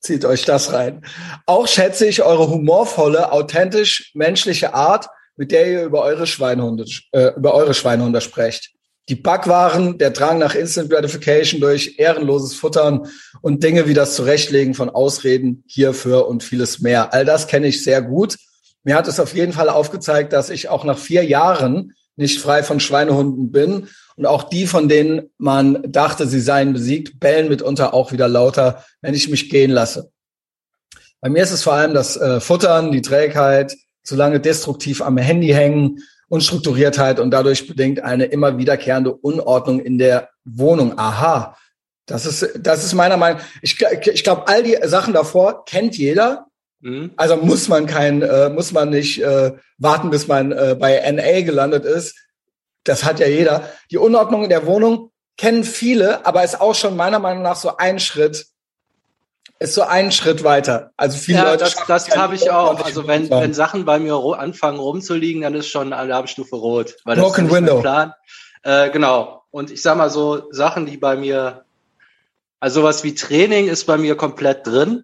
Zieht 0.02 0.26
euch 0.26 0.46
das 0.46 0.72
rein. 0.74 1.06
Auch 1.46 1.68
schätze 1.68 2.06
ich 2.06 2.24
eure 2.24 2.50
humorvolle, 2.50 3.32
authentisch 3.32 4.12
menschliche 4.14 4.74
Art, 4.74 5.08
mit 5.36 5.52
der 5.52 5.70
ihr 5.70 5.84
über 5.84 6.02
eure 6.02 6.26
Schweinhunde, 6.26 6.86
äh, 7.12 7.34
über 7.36 7.54
eure 7.54 7.74
Schweinhunde 7.74 8.22
sprecht 8.22 8.74
die 9.10 9.16
Backwaren, 9.16 9.98
der 9.98 10.12
Drang 10.12 10.38
nach 10.38 10.54
Instant 10.54 10.90
Gratification 10.90 11.60
durch 11.60 11.96
ehrenloses 11.98 12.54
Futtern 12.54 13.08
und 13.42 13.64
Dinge 13.64 13.88
wie 13.88 13.96
das 13.96 14.16
Zurechtlegen 14.16 14.76
von 14.76 14.90
Ausreden 14.90 15.64
hierfür 15.68 16.28
und 16.28 16.44
vieles 16.44 16.80
mehr. 16.80 17.14
All 17.14 17.26
das 17.26 17.48
kenne 17.48 17.68
ich 17.68 17.84
sehr 17.84 18.04
gut. 18.04 18.38
Mir 18.84 18.96
hat 18.96 19.08
es 19.08 19.20
auf 19.20 19.34
jeden 19.34 19.54
Fall 19.54 19.70
aufgezeigt, 19.70 20.32
dass 20.32 20.50
ich 20.50 20.70
auch 20.70 20.84
nach 20.84 20.98
vier 20.98 21.24
Jahren 21.26 21.94
nicht 22.16 22.40
frei 22.40 22.64
von 22.64 22.80
Schweinehunden 22.80 23.52
bin. 23.52 23.88
Und 24.16 24.26
auch 24.26 24.44
die, 24.44 24.68
von 24.68 24.90
denen 24.90 25.32
man 25.38 25.82
dachte, 25.92 26.28
sie 26.28 26.42
seien 26.42 26.74
besiegt, 26.74 27.20
bellen 27.20 27.50
mitunter 27.50 27.94
auch 27.94 28.12
wieder 28.12 28.28
lauter, 28.28 28.84
wenn 29.02 29.14
ich 29.14 29.30
mich 29.30 29.50
gehen 29.50 29.72
lasse. 29.72 30.12
Bei 31.22 31.30
mir 31.30 31.44
ist 31.44 31.52
es 31.52 31.64
vor 31.64 31.74
allem 31.74 31.94
das 31.94 32.16
äh, 32.16 32.40
Futtern, 32.40 32.92
die 32.92 33.02
Trägheit, 33.02 33.76
zu 34.04 34.16
lange 34.16 34.40
destruktiv 34.40 35.02
am 35.02 35.18
Handy 35.18 35.50
hängen 35.50 36.00
Unstrukturiertheit 36.30 37.20
und 37.20 37.32
dadurch 37.32 37.68
bedingt 37.68 38.04
eine 38.04 38.26
immer 38.26 38.58
wiederkehrende 38.58 39.14
Unordnung 39.14 39.80
in 39.80 39.98
der 39.98 40.30
Wohnung. 40.46 40.98
Aha. 40.98 41.58
Das 42.06 42.26
ist, 42.26 42.60
das 42.60 42.84
ist 42.84 42.94
meiner 42.94 43.18
Meinung. 43.18 43.42
Ich, 43.62 43.80
ich 43.82 44.24
glaube, 44.24 44.48
all 44.48 44.64
die 44.64 44.78
Sachen 44.84 45.14
davor 45.14 45.66
kennt 45.66 45.98
jeder. 45.98 46.48
Mhm. 46.82 47.12
Also 47.18 47.38
muss 47.38 47.68
man 47.68 47.86
kein, 47.86 48.22
äh, 48.22 48.50
muss 48.50 48.72
man 48.72 48.90
nicht 48.90 49.22
äh, 49.22 49.54
warten, 49.78 50.10
bis 50.10 50.28
man 50.28 50.52
äh, 50.52 50.76
bei 50.80 51.00
NA 51.12 51.42
gelandet 51.42 51.86
ist. 51.86 52.16
Das 52.84 53.04
hat 53.04 53.20
ja 53.20 53.28
jeder. 53.28 53.70
Die 53.92 53.98
Unordnung 53.98 54.44
in 54.44 54.50
der 54.50 54.66
Wohnung 54.66 55.12
kennen 55.38 55.64
viele, 55.64 56.26
aber 56.26 56.44
ist 56.44 56.62
auch 56.62 56.76
schon 56.76 56.96
meiner 56.96 57.20
Meinung 57.20 57.44
nach 57.44 57.56
so 57.56 57.78
ein 57.78 58.00
Schritt, 58.00 58.48
ist 59.60 59.74
so 59.74 59.82
ein 59.84 60.12
Schritt 60.12 60.44
weiter. 60.44 60.92
Also 60.96 61.18
viele 61.18 61.40
ja, 61.40 61.52
Leute. 61.52 61.66
Das, 61.66 61.76
das 61.86 62.18
habe 62.18 62.36
ich 62.36 62.50
auch. 62.50 62.82
Also 62.84 63.08
wenn, 63.08 63.30
wenn 63.30 63.54
Sachen 63.54 63.84
bei 63.84 64.00
mir 64.00 64.16
anfangen 64.38 64.80
rumzuliegen, 64.80 65.42
dann 65.42 65.54
ist 65.54 65.68
schon 65.68 65.92
Alarmstufe 65.92 66.56
rot. 66.56 66.96
Weil 67.04 67.18
Broken 67.18 67.52
Window. 67.52 67.82
Plan. 67.82 68.14
Äh, 68.64 68.90
genau. 68.90 69.44
Und 69.52 69.70
ich 69.70 69.82
sag 69.82 69.98
mal 69.98 70.10
so, 70.10 70.44
Sachen, 70.52 70.86
die 70.86 70.98
bei 70.98 71.18
mir, 71.18 71.66
also 72.62 72.82
sowas 72.82 73.04
wie 73.04 73.16
Training 73.16 73.68
ist 73.68 73.86
bei 73.86 73.98
mir 73.98 74.16
komplett 74.16 74.66
drin. 74.66 75.04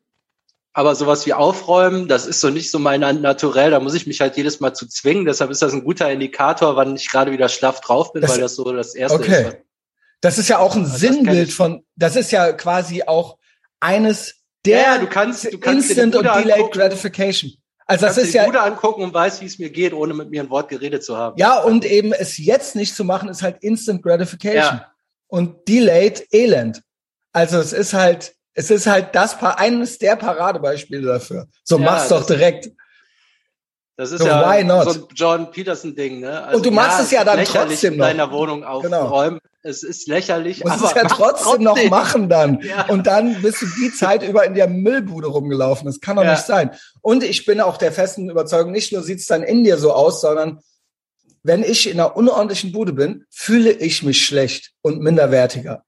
Aber 0.71 0.95
sowas 0.95 1.25
wie 1.25 1.33
Aufräumen, 1.33 2.07
das 2.07 2.25
ist 2.25 2.41
so 2.41 2.49
nicht 2.49 2.69
so 2.69 2.79
mein 2.79 2.99
Naturell. 2.99 3.71
Da 3.71 3.79
muss 3.79 3.93
ich 3.93 4.07
mich 4.07 4.21
halt 4.21 4.35
jedes 4.37 4.59
Mal 4.59 4.73
zu 4.73 4.87
zwingen. 4.87 5.25
Deshalb 5.25 5.51
ist 5.51 5.61
das 5.61 5.73
ein 5.73 5.83
guter 5.83 6.11
Indikator, 6.11 6.75
wann 6.75 6.95
ich 6.95 7.09
gerade 7.09 7.31
wieder 7.31 7.49
schlaff 7.49 7.81
drauf 7.81 8.13
bin, 8.13 8.21
das, 8.21 8.31
weil 8.31 8.41
das 8.41 8.55
so 8.55 8.71
das 8.73 8.93
erste 8.93 9.19
okay. 9.19 9.47
ist. 9.49 9.57
Das 10.21 10.37
ist 10.37 10.47
ja 10.47 10.59
auch 10.59 10.75
ein 10.75 10.85
also 10.85 10.97
Sinnbild 10.97 11.51
von, 11.51 11.85
das 11.95 12.15
ist 12.15 12.31
ja 12.31 12.51
quasi 12.53 13.03
auch 13.03 13.37
eines 13.79 14.44
der 14.65 14.81
ja, 14.81 14.97
du 14.97 15.07
kannst, 15.07 15.51
du 15.51 15.57
kannst 15.57 15.89
Instant 15.89 16.15
und 16.15 16.23
Delayed 16.23 16.53
angucken. 16.53 16.79
Gratification. 16.79 17.51
Also 17.87 18.07
das 18.07 18.17
ist 18.17 18.33
ja 18.33 18.45
Bude 18.45 18.61
angucken 18.61 19.03
und 19.03 19.13
weiß, 19.13 19.41
wie 19.41 19.45
es 19.45 19.59
mir 19.59 19.69
geht, 19.69 19.93
ohne 19.93 20.13
mit 20.13 20.31
mir 20.31 20.41
ein 20.41 20.49
Wort 20.49 20.69
geredet 20.69 21.03
zu 21.03 21.15
haben. 21.17 21.37
Ja, 21.37 21.59
und 21.59 21.85
eben 21.85 22.13
es 22.13 22.37
jetzt 22.37 22.75
nicht 22.75 22.95
zu 22.95 23.03
machen, 23.03 23.29
ist 23.29 23.43
halt 23.43 23.61
Instant 23.61 24.01
Gratification. 24.01 24.77
Ja. 24.77 24.91
Und 25.27 25.67
Delayed 25.67 26.27
Elend. 26.31 26.81
Also 27.31 27.59
es 27.59 27.73
ist 27.73 27.93
halt, 27.93 28.33
es 28.53 28.71
ist 28.71 28.87
halt 28.87 29.13
das 29.13 29.37
eines 29.41 29.99
der 29.99 30.15
Paradebeispiele 30.15 31.01
dafür. 31.01 31.47
So 31.63 31.77
ja, 31.77 31.85
mach's 31.85 32.07
doch 32.07 32.25
direkt. 32.25 32.71
Das 33.97 34.11
ist 34.11 34.19
so, 34.19 34.27
ja 34.27 34.83
so 34.83 34.89
ein 34.91 35.03
John 35.15 35.51
Peterson 35.51 35.95
Ding, 35.95 36.19
ne? 36.19 36.43
Also, 36.43 36.57
und 36.57 36.65
du 36.65 36.71
machst 36.71 36.97
ja, 36.97 37.03
es 37.05 37.11
ja 37.11 37.23
dann 37.23 37.45
trotzdem 37.45 37.95
noch. 37.95 38.05
in 38.07 38.17
deiner 38.17 38.31
Wohnung 38.31 38.63
aufräumen. 38.65 39.39
Genau. 39.39 39.39
Es 39.63 39.83
ist 39.83 40.07
lächerlich, 40.07 40.59
du 40.59 40.67
musst 40.67 40.79
aber 40.79 40.89
es 40.89 40.95
ja 40.95 41.07
trotzdem, 41.07 41.45
trotzdem, 41.45 41.63
noch 41.63 41.89
machen 41.89 42.29
dann. 42.29 42.59
Ja. 42.65 42.87
Und 42.87 43.07
dann 43.07 43.41
bist 43.41 43.61
du 43.61 43.65
die 43.79 43.91
Zeit 43.91 44.21
über 44.21 44.45
in 44.45 44.53
der 44.53 44.67
Müllbude 44.67 45.27
rumgelaufen. 45.27 45.85
Das 45.87 46.01
kann 46.01 46.17
doch 46.17 46.23
ja. 46.23 46.31
nicht 46.31 46.45
sein. 46.45 46.71
Und 47.01 47.23
ich 47.23 47.45
bin 47.45 47.61
auch 47.61 47.77
der 47.77 47.91
festen 47.91 48.29
Überzeugung, 48.29 48.71
nicht 48.71 48.91
nur 48.91 49.01
sieht's 49.01 49.27
dann 49.27 49.43
in 49.43 49.63
dir 49.63 49.77
so 49.77 49.93
aus, 49.93 50.21
sondern 50.21 50.59
wenn 51.41 51.63
ich 51.63 51.89
in 51.89 51.99
einer 51.99 52.17
unordentlichen 52.17 52.71
Bude 52.71 52.91
bin, 52.91 53.25
fühle 53.29 53.71
ich 53.71 54.03
mich 54.03 54.25
schlecht 54.25 54.71
und 54.81 55.01
minderwertiger. 55.01 55.83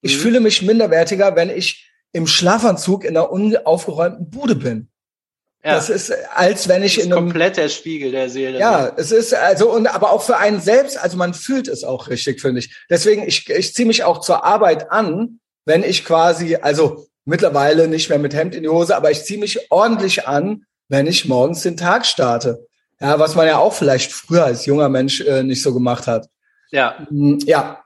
Ich 0.00 0.16
mhm. 0.16 0.20
fühle 0.20 0.40
mich 0.40 0.62
minderwertiger, 0.62 1.34
wenn 1.34 1.50
ich 1.50 1.90
im 2.12 2.26
Schlafanzug 2.26 3.04
in 3.04 3.16
einer 3.16 3.30
unaufgeräumten 3.30 4.30
Bude 4.30 4.54
bin. 4.54 4.88
Ja. 5.64 5.74
Das 5.74 5.90
ist, 5.90 6.12
als 6.34 6.68
wenn 6.68 6.84
ich 6.84 6.94
das 6.94 7.04
ist 7.04 7.06
in 7.06 7.12
einem, 7.12 7.24
komplett 7.24 7.56
der 7.56 7.68
Spiegel 7.68 8.12
der 8.12 8.30
Seele. 8.30 8.60
Ja, 8.60 8.92
es 8.96 9.10
ist 9.10 9.34
also 9.34 9.72
und 9.72 9.88
aber 9.88 10.12
auch 10.12 10.22
für 10.22 10.36
einen 10.36 10.60
selbst, 10.60 10.96
also 10.96 11.16
man 11.16 11.34
fühlt 11.34 11.66
es 11.66 11.82
auch 11.82 12.08
richtig, 12.08 12.40
finde 12.40 12.60
ich. 12.60 12.74
Deswegen 12.88 13.26
ich 13.26 13.50
ich 13.50 13.74
ziehe 13.74 13.86
mich 13.86 14.04
auch 14.04 14.20
zur 14.20 14.44
Arbeit 14.44 14.92
an, 14.92 15.40
wenn 15.64 15.82
ich 15.82 16.04
quasi 16.04 16.56
also 16.56 17.08
mittlerweile 17.24 17.88
nicht 17.88 18.08
mehr 18.08 18.20
mit 18.20 18.34
Hemd 18.34 18.54
in 18.54 18.62
die 18.62 18.68
Hose, 18.68 18.96
aber 18.96 19.10
ich 19.10 19.24
ziehe 19.24 19.40
mich 19.40 19.70
ordentlich 19.70 20.28
an, 20.28 20.64
wenn 20.88 21.06
ich 21.06 21.26
morgens 21.26 21.62
den 21.62 21.76
Tag 21.76 22.06
starte. 22.06 22.66
Ja, 23.00 23.18
was 23.18 23.34
man 23.34 23.46
ja 23.46 23.58
auch 23.58 23.74
vielleicht 23.74 24.12
früher 24.12 24.44
als 24.44 24.64
junger 24.66 24.88
Mensch 24.88 25.20
äh, 25.20 25.42
nicht 25.42 25.62
so 25.62 25.74
gemacht 25.74 26.06
hat. 26.06 26.28
Ja. 26.70 27.06
Hm, 27.08 27.38
ja. 27.44 27.84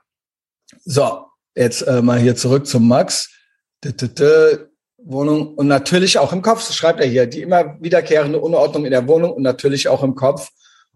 So, 0.85 1.25
jetzt 1.55 1.81
äh, 1.81 2.01
mal 2.01 2.19
hier 2.19 2.35
zurück 2.35 2.67
zum 2.67 2.87
Max. 2.87 3.29
Wohnung 5.05 5.53
und 5.55 5.67
natürlich 5.67 6.17
auch 6.17 6.33
im 6.33 6.41
Kopf, 6.41 6.61
so 6.61 6.73
schreibt 6.73 6.99
er 6.99 7.07
hier, 7.07 7.27
die 7.27 7.41
immer 7.41 7.77
wiederkehrende 7.81 8.39
Unordnung 8.39 8.85
in 8.85 8.91
der 8.91 9.07
Wohnung 9.07 9.31
und 9.31 9.43
natürlich 9.43 9.87
auch 9.87 10.03
im 10.03 10.15
Kopf. 10.15 10.49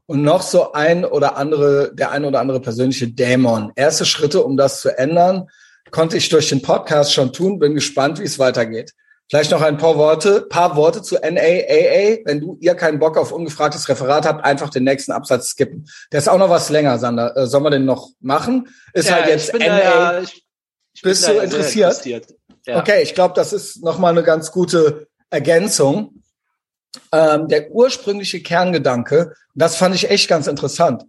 Und 0.06 0.24
noch 0.24 0.42
so 0.42 0.72
ein 0.72 1.04
oder 1.04 1.36
andere, 1.36 1.94
der 1.94 2.12
ein 2.12 2.24
oder 2.24 2.40
andere 2.40 2.62
persönliche 2.62 3.10
Dämon. 3.10 3.74
Erste 3.76 4.06
Schritte, 4.06 4.42
um 4.44 4.56
das 4.56 4.80
zu 4.80 4.98
ändern, 4.98 5.48
konnte 5.92 6.16
ich 6.16 6.30
durch 6.30 6.48
den 6.48 6.62
Podcast 6.62 7.14
schon 7.14 7.34
tun. 7.34 7.60
Bin 7.60 7.76
gespannt, 7.76 8.20
wie 8.20 8.24
es 8.24 8.40
weitergeht. 8.40 8.94
Vielleicht 9.30 9.52
noch 9.52 9.62
ein 9.62 9.78
paar 9.78 9.98
Worte, 9.98 10.44
paar 10.44 10.78
Worte 10.78 11.02
zu 11.02 11.16
NAAA. 11.16 12.20
Wenn 12.24 12.40
du 12.40 12.58
ihr 12.62 12.76
keinen 12.76 13.00
Bock 13.00 13.18
auf 13.18 13.34
ungefragtes 13.34 13.90
Referat 13.90 14.26
habt, 14.26 14.46
einfach 14.46 14.70
den 14.70 14.86
nächsten 14.86 15.12
Absatz 15.12 15.50
skippen. 15.50 15.86
Der 16.14 16.20
ist 16.20 16.30
auch 16.30 16.38
noch 16.38 16.50
was 16.50 16.70
länger, 16.70 16.98
Sander. 16.98 17.36
Äh, 17.36 17.46
sollen 17.48 17.64
wir 17.64 17.72
den 17.72 17.84
noch 17.84 18.12
machen? 18.22 18.70
Ist 18.94 19.10
ja, 19.10 19.16
halt 19.16 19.28
jetzt 19.28 19.54
NA. 19.54 19.68
Ja, 19.68 20.22
Bist 21.04 21.28
du 21.28 21.34
interessiert? 21.34 21.90
interessiert. 21.90 22.28
Ja. 22.68 22.80
Okay, 22.80 23.02
ich 23.02 23.16
glaube, 23.16 23.34
das 23.34 23.54
ist 23.54 23.84
nochmal 23.84 24.12
eine 24.12 24.24
ganz 24.24 24.52
gute 24.52 25.08
Ergänzung. 25.30 26.22
Ähm, 27.12 27.48
der 27.48 27.72
ursprüngliche 27.72 28.42
Kerngedanke, 28.42 29.34
das 29.56 29.78
fand 29.78 29.96
ich 29.96 30.10
echt 30.10 30.28
ganz 30.28 30.48
interessant. 30.48 31.04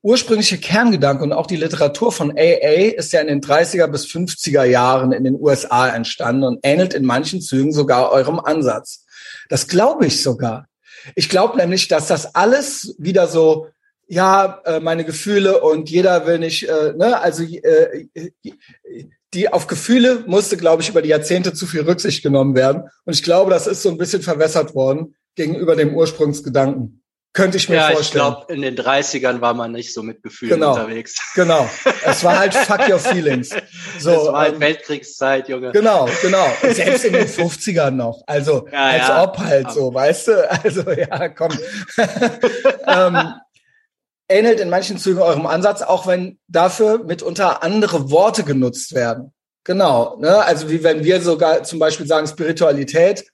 Ursprüngliche 0.00 0.58
Kerngedanke 0.58 1.22
und 1.22 1.32
auch 1.32 1.46
die 1.46 1.56
Literatur 1.56 2.10
von 2.12 2.30
AA 2.30 2.92
ist 2.96 3.12
ja 3.12 3.20
in 3.20 3.26
den 3.26 3.40
30er 3.40 3.86
bis 3.86 4.06
50er 4.06 4.64
Jahren 4.64 5.12
in 5.12 5.24
den 5.24 5.38
USA 5.40 5.88
entstanden 5.88 6.44
und 6.44 6.60
ähnelt 6.62 6.94
in 6.94 7.04
manchen 7.04 7.40
Zügen 7.40 7.72
sogar 7.72 8.10
eurem 8.10 8.40
Ansatz. 8.40 9.04
Das 9.48 9.66
glaube 9.66 10.06
ich 10.06 10.22
sogar. 10.22 10.68
Ich 11.14 11.28
glaube 11.28 11.56
nämlich, 11.58 11.88
dass 11.88 12.06
das 12.06 12.34
alles 12.34 12.94
wieder 12.98 13.26
so 13.26 13.68
ja, 14.06 14.60
äh, 14.64 14.80
meine 14.80 15.04
Gefühle 15.04 15.60
und 15.60 15.90
jeder 15.90 16.26
will 16.26 16.38
nicht, 16.38 16.68
äh, 16.68 16.92
ne, 16.94 17.20
also 17.20 17.42
äh, 17.42 18.06
die 19.34 19.52
auf 19.52 19.66
Gefühle 19.66 20.24
musste, 20.26 20.56
glaube 20.56 20.82
ich, 20.82 20.88
über 20.88 21.02
die 21.02 21.10
Jahrzehnte 21.10 21.52
zu 21.52 21.66
viel 21.66 21.82
Rücksicht 21.82 22.22
genommen 22.22 22.54
werden. 22.54 22.84
Und 23.04 23.14
ich 23.14 23.22
glaube, 23.22 23.50
das 23.50 23.66
ist 23.66 23.82
so 23.82 23.90
ein 23.90 23.98
bisschen 23.98 24.22
verwässert 24.22 24.74
worden 24.74 25.16
gegenüber 25.34 25.76
dem 25.76 25.94
Ursprungsgedanken. 25.94 27.02
Könnte 27.34 27.56
ich 27.56 27.68
mir 27.68 27.74
ja, 27.74 27.90
vorstellen. 27.90 28.04
ich 28.04 28.12
glaube, 28.12 28.52
in 28.54 28.62
den 28.62 28.76
30ern 28.76 29.40
war 29.40 29.54
man 29.54 29.72
nicht 29.72 29.92
so 29.92 30.04
mit 30.04 30.22
Gefühlen 30.22 30.54
genau, 30.54 30.74
unterwegs. 30.74 31.16
Genau. 31.34 31.68
Es 32.04 32.22
war 32.22 32.38
halt 32.38 32.54
fuck 32.54 32.88
your 32.88 33.00
feelings. 33.00 33.50
So, 33.98 34.10
es 34.10 34.26
war 34.26 34.40
halt 34.40 34.54
ähm, 34.54 34.60
Weltkriegszeit, 34.60 35.48
Junge. 35.48 35.70
Genau, 35.70 36.08
genau. 36.20 36.46
Selbst 36.62 37.04
in 37.04 37.12
den 37.12 37.28
50ern 37.28 37.90
noch. 37.90 38.22
Also, 38.26 38.66
ja, 38.72 38.78
als 38.78 39.08
ja. 39.08 39.22
ob 39.22 39.38
halt 39.38 39.70
so, 39.70 39.94
weißt 39.94 40.28
du? 40.28 40.50
Also, 40.64 40.90
ja, 40.90 41.28
komm. 41.28 41.52
ähm, 42.86 43.34
ähnelt 44.28 44.60
in 44.60 44.70
manchen 44.70 44.98
Zügen 44.98 45.20
eurem 45.20 45.46
Ansatz, 45.46 45.82
auch 45.82 46.06
wenn 46.06 46.38
dafür 46.48 47.04
mitunter 47.04 47.62
andere 47.62 48.10
Worte 48.10 48.44
genutzt 48.44 48.94
werden. 48.94 49.32
Genau. 49.64 50.16
Ne? 50.20 50.44
Also 50.44 50.68
wie 50.70 50.82
wenn 50.82 51.04
wir 51.04 51.20
sogar 51.20 51.62
zum 51.62 51.78
Beispiel 51.78 52.06
sagen 52.06 52.26
Spiritualität, 52.26 53.24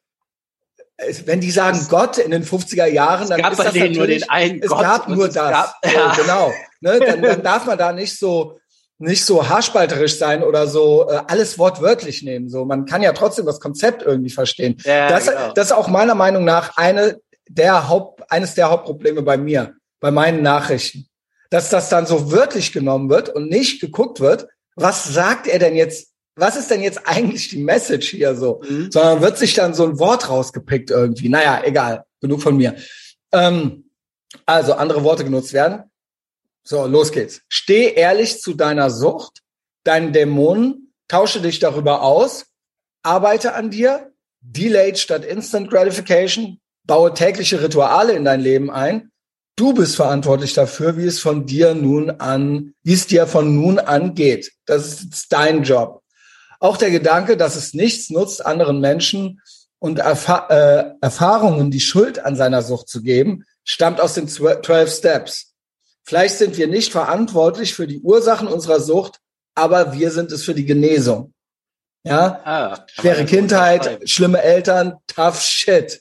wenn 1.25 1.40
die 1.40 1.50
sagen 1.50 1.87
Gott 1.88 2.18
in 2.18 2.30
den 2.30 2.44
50er 2.44 2.87
Jahren, 2.87 3.28
dann 3.28 3.40
gab 3.40 3.52
ist 3.52 3.59
das 3.59 3.75
nur 3.75 4.06
den 4.06 4.28
einen 4.28 4.62
es 4.62 4.68
Gott 4.68 4.82
gab 4.82 5.09
nur 5.09 5.28
das. 5.28 5.35
Gab, 5.35 5.75
ja. 5.85 6.14
so, 6.14 6.23
genau. 6.23 6.52
Ne? 6.80 7.00
Dann, 7.00 7.23
dann 7.23 7.42
darf 7.42 7.66
man 7.66 7.78
da 7.78 7.92
nicht 7.92 8.18
so 8.18 8.59
nicht 8.99 9.25
so 9.25 9.49
haarspalterisch 9.49 10.18
sein 10.18 10.42
oder 10.42 10.66
so 10.66 11.09
äh, 11.09 11.23
alles 11.26 11.59
wortwörtlich 11.59 12.23
nehmen. 12.23 12.50
So, 12.50 12.66
man 12.66 12.85
kann 12.85 13.00
ja 13.00 13.12
trotzdem 13.12 13.47
das 13.47 13.59
Konzept 13.59 14.02
irgendwie 14.02 14.28
verstehen. 14.28 14.76
Ja, 14.85 15.09
das, 15.09 15.26
genau. 15.26 15.52
das 15.54 15.68
ist 15.68 15.73
auch 15.73 15.88
meiner 15.88 16.14
Meinung 16.14 16.44
nach 16.44 16.76
eine 16.76 17.18
der 17.49 17.88
Haupt, 17.88 18.30
eines 18.30 18.54
der 18.54 18.70
Hauptprobleme 18.70 19.23
bei 19.23 19.38
mir 19.38 19.75
bei 20.00 20.11
meinen 20.11 20.42
Nachrichten, 20.42 21.07
dass 21.50 21.71
das 21.71 21.88
dann 21.88 22.07
so 22.07 22.33
wörtlich 22.33 22.73
genommen 22.73 23.11
wird 23.11 23.28
und 23.28 23.49
nicht 23.49 23.80
geguckt 23.80 24.21
wird, 24.21 24.49
was 24.75 25.04
sagt 25.04 25.47
er 25.47 25.59
denn 25.59 25.76
jetzt, 25.76 26.12
was 26.37 26.57
ist 26.57 26.71
denn 26.71 26.80
jetzt 26.80 27.07
eigentlich 27.07 27.49
die 27.49 27.62
Message 27.62 28.09
hier 28.09 28.35
so, 28.35 28.62
mhm. 28.69 28.90
sondern 28.90 29.21
wird 29.21 29.37
sich 29.37 29.54
dann 29.54 29.75
so 29.75 29.85
ein 29.85 29.99
Wort 29.99 30.28
rausgepickt 30.28 30.90
irgendwie. 30.90 31.28
Naja, 31.28 31.62
egal, 31.64 32.04
genug 32.21 32.40
von 32.40 32.57
mir. 32.57 32.76
Ähm, 33.33 33.90
also 34.47 34.75
andere 34.75 35.04
Worte 35.04 35.25
genutzt 35.25 35.52
werden. 35.52 35.90
So, 36.62 36.87
los 36.87 37.12
geht's. 37.12 37.42
Steh 37.49 37.92
ehrlich 37.92 38.40
zu 38.40 38.54
deiner 38.54 38.90
Sucht, 38.90 39.42
deinen 39.85 40.12
Dämonen, 40.12 40.92
tausche 41.09 41.40
dich 41.40 41.59
darüber 41.59 42.02
aus, 42.02 42.47
arbeite 43.02 43.54
an 43.54 43.71
dir, 43.71 44.12
delayed 44.40 44.99
statt 44.99 45.25
instant 45.25 45.71
gratification, 45.71 46.61
baue 46.85 47.12
tägliche 47.12 47.62
Rituale 47.62 48.12
in 48.12 48.25
dein 48.25 48.40
Leben 48.40 48.71
ein 48.71 49.09
Du 49.60 49.74
bist 49.74 49.96
verantwortlich 49.96 50.54
dafür, 50.54 50.96
wie 50.96 51.04
es 51.04 51.20
von 51.20 51.44
dir 51.44 51.74
nun 51.74 52.08
an, 52.08 52.72
wie 52.82 52.94
es 52.94 53.06
dir 53.06 53.26
von 53.26 53.54
nun 53.54 53.78
an 53.78 54.14
geht. 54.14 54.52
Das 54.64 55.02
ist 55.02 55.30
dein 55.34 55.64
Job. 55.64 56.00
Auch 56.60 56.78
der 56.78 56.90
Gedanke, 56.90 57.36
dass 57.36 57.56
es 57.56 57.74
nichts 57.74 58.08
nutzt, 58.08 58.46
anderen 58.46 58.80
Menschen 58.80 59.42
und 59.78 59.98
Erfa 59.98 60.46
äh, 60.48 60.94
Erfahrungen 61.02 61.70
die 61.70 61.80
Schuld 61.80 62.24
an 62.24 62.36
seiner 62.36 62.62
Sucht 62.62 62.88
zu 62.88 63.02
geben, 63.02 63.44
stammt 63.62 64.00
aus 64.00 64.14
den 64.14 64.28
12 64.28 64.90
Steps. 64.90 65.52
Vielleicht 66.04 66.38
sind 66.38 66.56
wir 66.56 66.66
nicht 66.66 66.90
verantwortlich 66.90 67.74
für 67.74 67.86
die 67.86 68.00
Ursachen 68.00 68.48
unserer 68.48 68.80
Sucht, 68.80 69.20
aber 69.54 69.92
wir 69.92 70.10
sind 70.10 70.32
es 70.32 70.42
für 70.42 70.54
die 70.54 70.64
Genesung. 70.64 71.34
Ja, 72.02 72.40
ah, 72.44 72.86
schwere 72.94 73.26
Kindheit, 73.26 74.08
schlimme 74.08 74.40
Eltern, 74.40 74.94
tough 75.06 75.42
shit. 75.42 76.00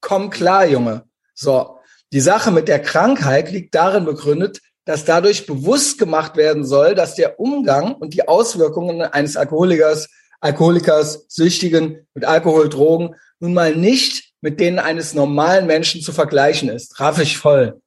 Komm 0.00 0.30
klar, 0.30 0.66
Junge. 0.66 1.02
So, 1.34 1.80
die 2.12 2.20
Sache 2.20 2.50
mit 2.50 2.68
der 2.68 2.80
Krankheit 2.80 3.50
liegt 3.50 3.74
darin 3.74 4.04
begründet, 4.04 4.60
dass 4.84 5.04
dadurch 5.04 5.46
bewusst 5.46 5.98
gemacht 5.98 6.36
werden 6.36 6.64
soll, 6.64 6.94
dass 6.94 7.14
der 7.14 7.40
Umgang 7.40 7.94
und 7.94 8.14
die 8.14 8.28
Auswirkungen 8.28 9.02
eines 9.02 9.36
Alkoholikers, 9.36 10.08
Alkoholikers, 10.40 11.24
Süchtigen 11.28 12.06
mit 12.14 12.24
Alkohol, 12.24 12.68
Drogen 12.68 13.14
nun 13.38 13.54
mal 13.54 13.74
nicht 13.74 14.32
mit 14.40 14.60
denen 14.60 14.78
eines 14.78 15.14
normalen 15.14 15.66
Menschen 15.66 16.02
zu 16.02 16.12
vergleichen 16.12 16.68
ist. 16.68 16.98
Raff 17.00 17.18
ich 17.18 17.38
voll. 17.38 17.80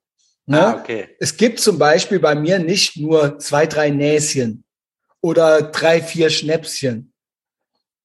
Ne? 0.45 0.65
Ah, 0.65 0.79
okay. 0.79 1.09
Es 1.19 1.37
gibt 1.37 1.59
zum 1.59 1.77
Beispiel 1.77 2.19
bei 2.19 2.33
mir 2.33 2.59
nicht 2.59 2.97
nur 2.97 3.39
zwei, 3.39 3.65
drei 3.65 3.89
Näschen 3.89 4.63
oder 5.21 5.63
drei, 5.63 6.01
vier 6.01 6.29
Schnäpschen. 6.29 7.13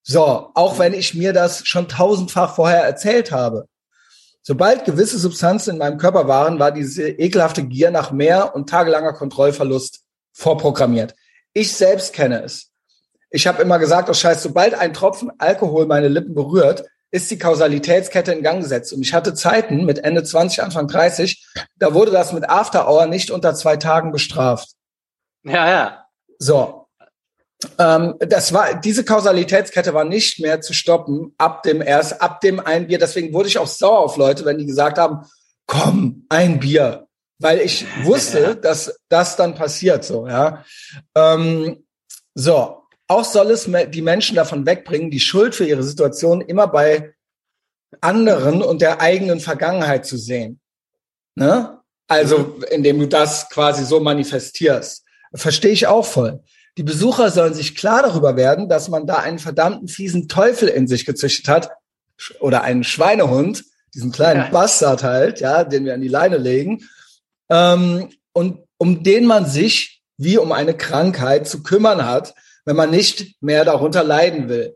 So, 0.03 0.49
auch 0.53 0.79
wenn 0.79 0.93
ich 0.93 1.13
mir 1.13 1.31
das 1.31 1.65
schon 1.65 1.87
tausendfach 1.87 2.55
vorher 2.55 2.83
erzählt 2.83 3.31
habe. 3.31 3.67
Sobald 4.43 4.85
gewisse 4.85 5.19
Substanzen 5.19 5.71
in 5.71 5.77
meinem 5.77 5.97
Körper 5.97 6.27
waren, 6.27 6.57
war 6.57 6.71
diese 6.71 7.09
ekelhafte 7.09 7.63
Gier 7.63 7.91
nach 7.91 8.11
mehr 8.11 8.55
und 8.55 8.69
tagelanger 8.69 9.13
Kontrollverlust 9.13 10.01
vorprogrammiert. 10.33 11.13
Ich 11.53 11.73
selbst 11.73 12.13
kenne 12.13 12.43
es. 12.43 12.71
Ich 13.29 13.47
habe 13.47 13.61
immer 13.61 13.79
gesagt, 13.79 14.09
oh 14.09 14.13
Scheiß, 14.13 14.41
sobald 14.41 14.73
ein 14.73 14.93
Tropfen 14.93 15.31
Alkohol 15.37 15.85
meine 15.85 16.07
Lippen 16.07 16.33
berührt, 16.33 16.83
ist 17.11 17.29
die 17.29 17.37
Kausalitätskette 17.37 18.31
in 18.31 18.41
Gang 18.41 18.61
gesetzt. 18.61 18.93
Und 18.93 19.01
ich 19.01 19.13
hatte 19.13 19.33
Zeiten 19.33 19.85
mit 19.85 19.99
Ende 19.99 20.23
20, 20.23 20.63
Anfang 20.63 20.87
30, 20.87 21.45
da 21.77 21.93
wurde 21.93 22.11
das 22.11 22.33
mit 22.33 22.49
After 22.49 22.89
Hour 22.89 23.05
nicht 23.05 23.31
unter 23.31 23.53
zwei 23.53 23.77
Tagen 23.77 24.11
bestraft. 24.11 24.69
Ja, 25.43 25.69
ja. 25.69 26.05
So. 26.39 26.80
Ähm, 27.77 28.15
das 28.19 28.53
war, 28.53 28.73
diese 28.79 29.03
Kausalitätskette 29.03 29.93
war 29.93 30.03
nicht 30.03 30.39
mehr 30.39 30.61
zu 30.61 30.73
stoppen 30.73 31.33
ab 31.37 31.63
dem 31.63 31.81
erst, 31.81 32.21
ab 32.21 32.41
dem 32.41 32.59
ein 32.59 32.87
Bier. 32.87 32.97
Deswegen 32.97 33.33
wurde 33.33 33.49
ich 33.49 33.57
auch 33.57 33.67
sauer 33.67 33.99
auf 33.99 34.17
Leute, 34.17 34.45
wenn 34.45 34.57
die 34.57 34.65
gesagt 34.65 34.97
haben, 34.97 35.25
komm, 35.67 36.25
ein 36.29 36.59
Bier. 36.59 37.07
Weil 37.39 37.59
ich 37.59 37.85
wusste, 38.03 38.55
dass 38.55 38.99
das 39.09 39.35
dann 39.35 39.55
passiert, 39.55 40.03
so, 40.03 40.27
ja. 40.27 40.63
Ähm, 41.15 41.83
so. 42.35 42.77
Auch 43.07 43.25
soll 43.25 43.51
es 43.51 43.69
die 43.89 44.01
Menschen 44.01 44.37
davon 44.37 44.65
wegbringen, 44.65 45.11
die 45.11 45.19
Schuld 45.19 45.53
für 45.53 45.65
ihre 45.65 45.83
Situation 45.83 46.39
immer 46.39 46.67
bei 46.67 47.13
anderen 47.99 48.61
und 48.61 48.81
der 48.81 49.01
eigenen 49.01 49.41
Vergangenheit 49.41 50.05
zu 50.05 50.17
sehen. 50.17 50.61
Ne? 51.35 51.81
Also, 52.07 52.37
mhm. 52.37 52.63
indem 52.71 52.99
du 52.99 53.07
das 53.07 53.49
quasi 53.49 53.83
so 53.83 53.99
manifestierst. 53.99 55.03
Verstehe 55.33 55.71
ich 55.71 55.87
auch 55.87 56.05
voll. 56.05 56.41
Die 56.81 56.85
Besucher 56.85 57.29
sollen 57.29 57.53
sich 57.53 57.75
klar 57.75 58.01
darüber 58.01 58.35
werden, 58.35 58.67
dass 58.67 58.89
man 58.89 59.05
da 59.05 59.17
einen 59.17 59.37
verdammten 59.37 59.87
fiesen 59.87 60.27
Teufel 60.27 60.67
in 60.67 60.87
sich 60.87 61.05
gezüchtet 61.05 61.47
hat 61.47 61.69
oder 62.39 62.63
einen 62.63 62.83
Schweinehund, 62.83 63.65
diesen 63.93 64.11
kleinen 64.11 64.45
ja. 64.45 64.49
Bastard 64.49 65.03
halt, 65.03 65.41
ja, 65.41 65.63
den 65.63 65.85
wir 65.85 65.93
an 65.93 66.01
die 66.01 66.07
Leine 66.07 66.37
legen, 66.37 66.89
ähm, 67.51 68.09
und 68.33 68.63
um 68.79 69.03
den 69.03 69.27
man 69.27 69.45
sich 69.45 70.01
wie 70.17 70.39
um 70.39 70.51
eine 70.51 70.75
Krankheit 70.75 71.47
zu 71.47 71.61
kümmern 71.61 72.03
hat, 72.03 72.33
wenn 72.65 72.77
man 72.77 72.89
nicht 72.89 73.35
mehr 73.43 73.63
darunter 73.63 74.03
leiden 74.03 74.49
will. 74.49 74.75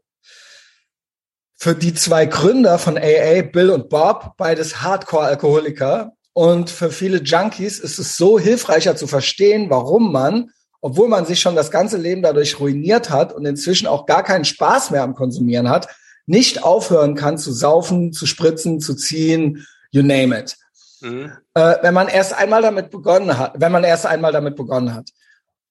Für 1.55 1.73
die 1.73 1.95
zwei 1.95 2.27
Gründer 2.27 2.77
von 2.77 2.99
AA, 2.99 3.41
Bill 3.41 3.71
und 3.71 3.89
Bob, 3.89 4.37
beides 4.37 4.83
Hardcore-Alkoholiker, 4.83 6.11
und 6.33 6.69
für 6.69 6.91
viele 6.91 7.23
Junkies 7.23 7.79
ist 7.79 7.97
es 7.97 8.15
so 8.15 8.37
hilfreicher 8.37 8.95
zu 8.95 9.07
verstehen, 9.07 9.71
warum 9.71 10.11
man, 10.11 10.51
obwohl 10.81 11.07
man 11.07 11.25
sich 11.25 11.39
schon 11.39 11.55
das 11.55 11.71
ganze 11.71 11.97
Leben 11.97 12.21
dadurch 12.21 12.59
ruiniert 12.59 13.09
hat 13.09 13.33
und 13.33 13.45
inzwischen 13.45 13.87
auch 13.87 14.05
gar 14.05 14.23
keinen 14.23 14.45
Spaß 14.45 14.91
mehr 14.91 15.03
am 15.03 15.15
Konsumieren 15.15 15.69
hat, 15.69 15.87
nicht 16.25 16.63
aufhören 16.63 17.15
kann 17.15 17.37
zu 17.37 17.51
saufen, 17.51 18.13
zu 18.13 18.25
spritzen, 18.25 18.79
zu 18.79 18.95
ziehen, 18.95 19.65
you 19.91 20.01
name 20.01 20.37
it. 20.37 20.57
Mhm. 21.01 21.31
Äh, 21.53 21.75
wenn 21.81 21.93
man 21.93 22.07
erst 22.07 22.33
einmal 22.33 22.61
damit 22.61 22.89
begonnen 22.89 23.37
hat, 23.37 23.53
wenn 23.57 23.71
man 23.71 23.83
erst 23.83 24.05
einmal 24.05 24.31
damit 24.31 24.55
begonnen 24.55 24.93
hat. 24.93 25.09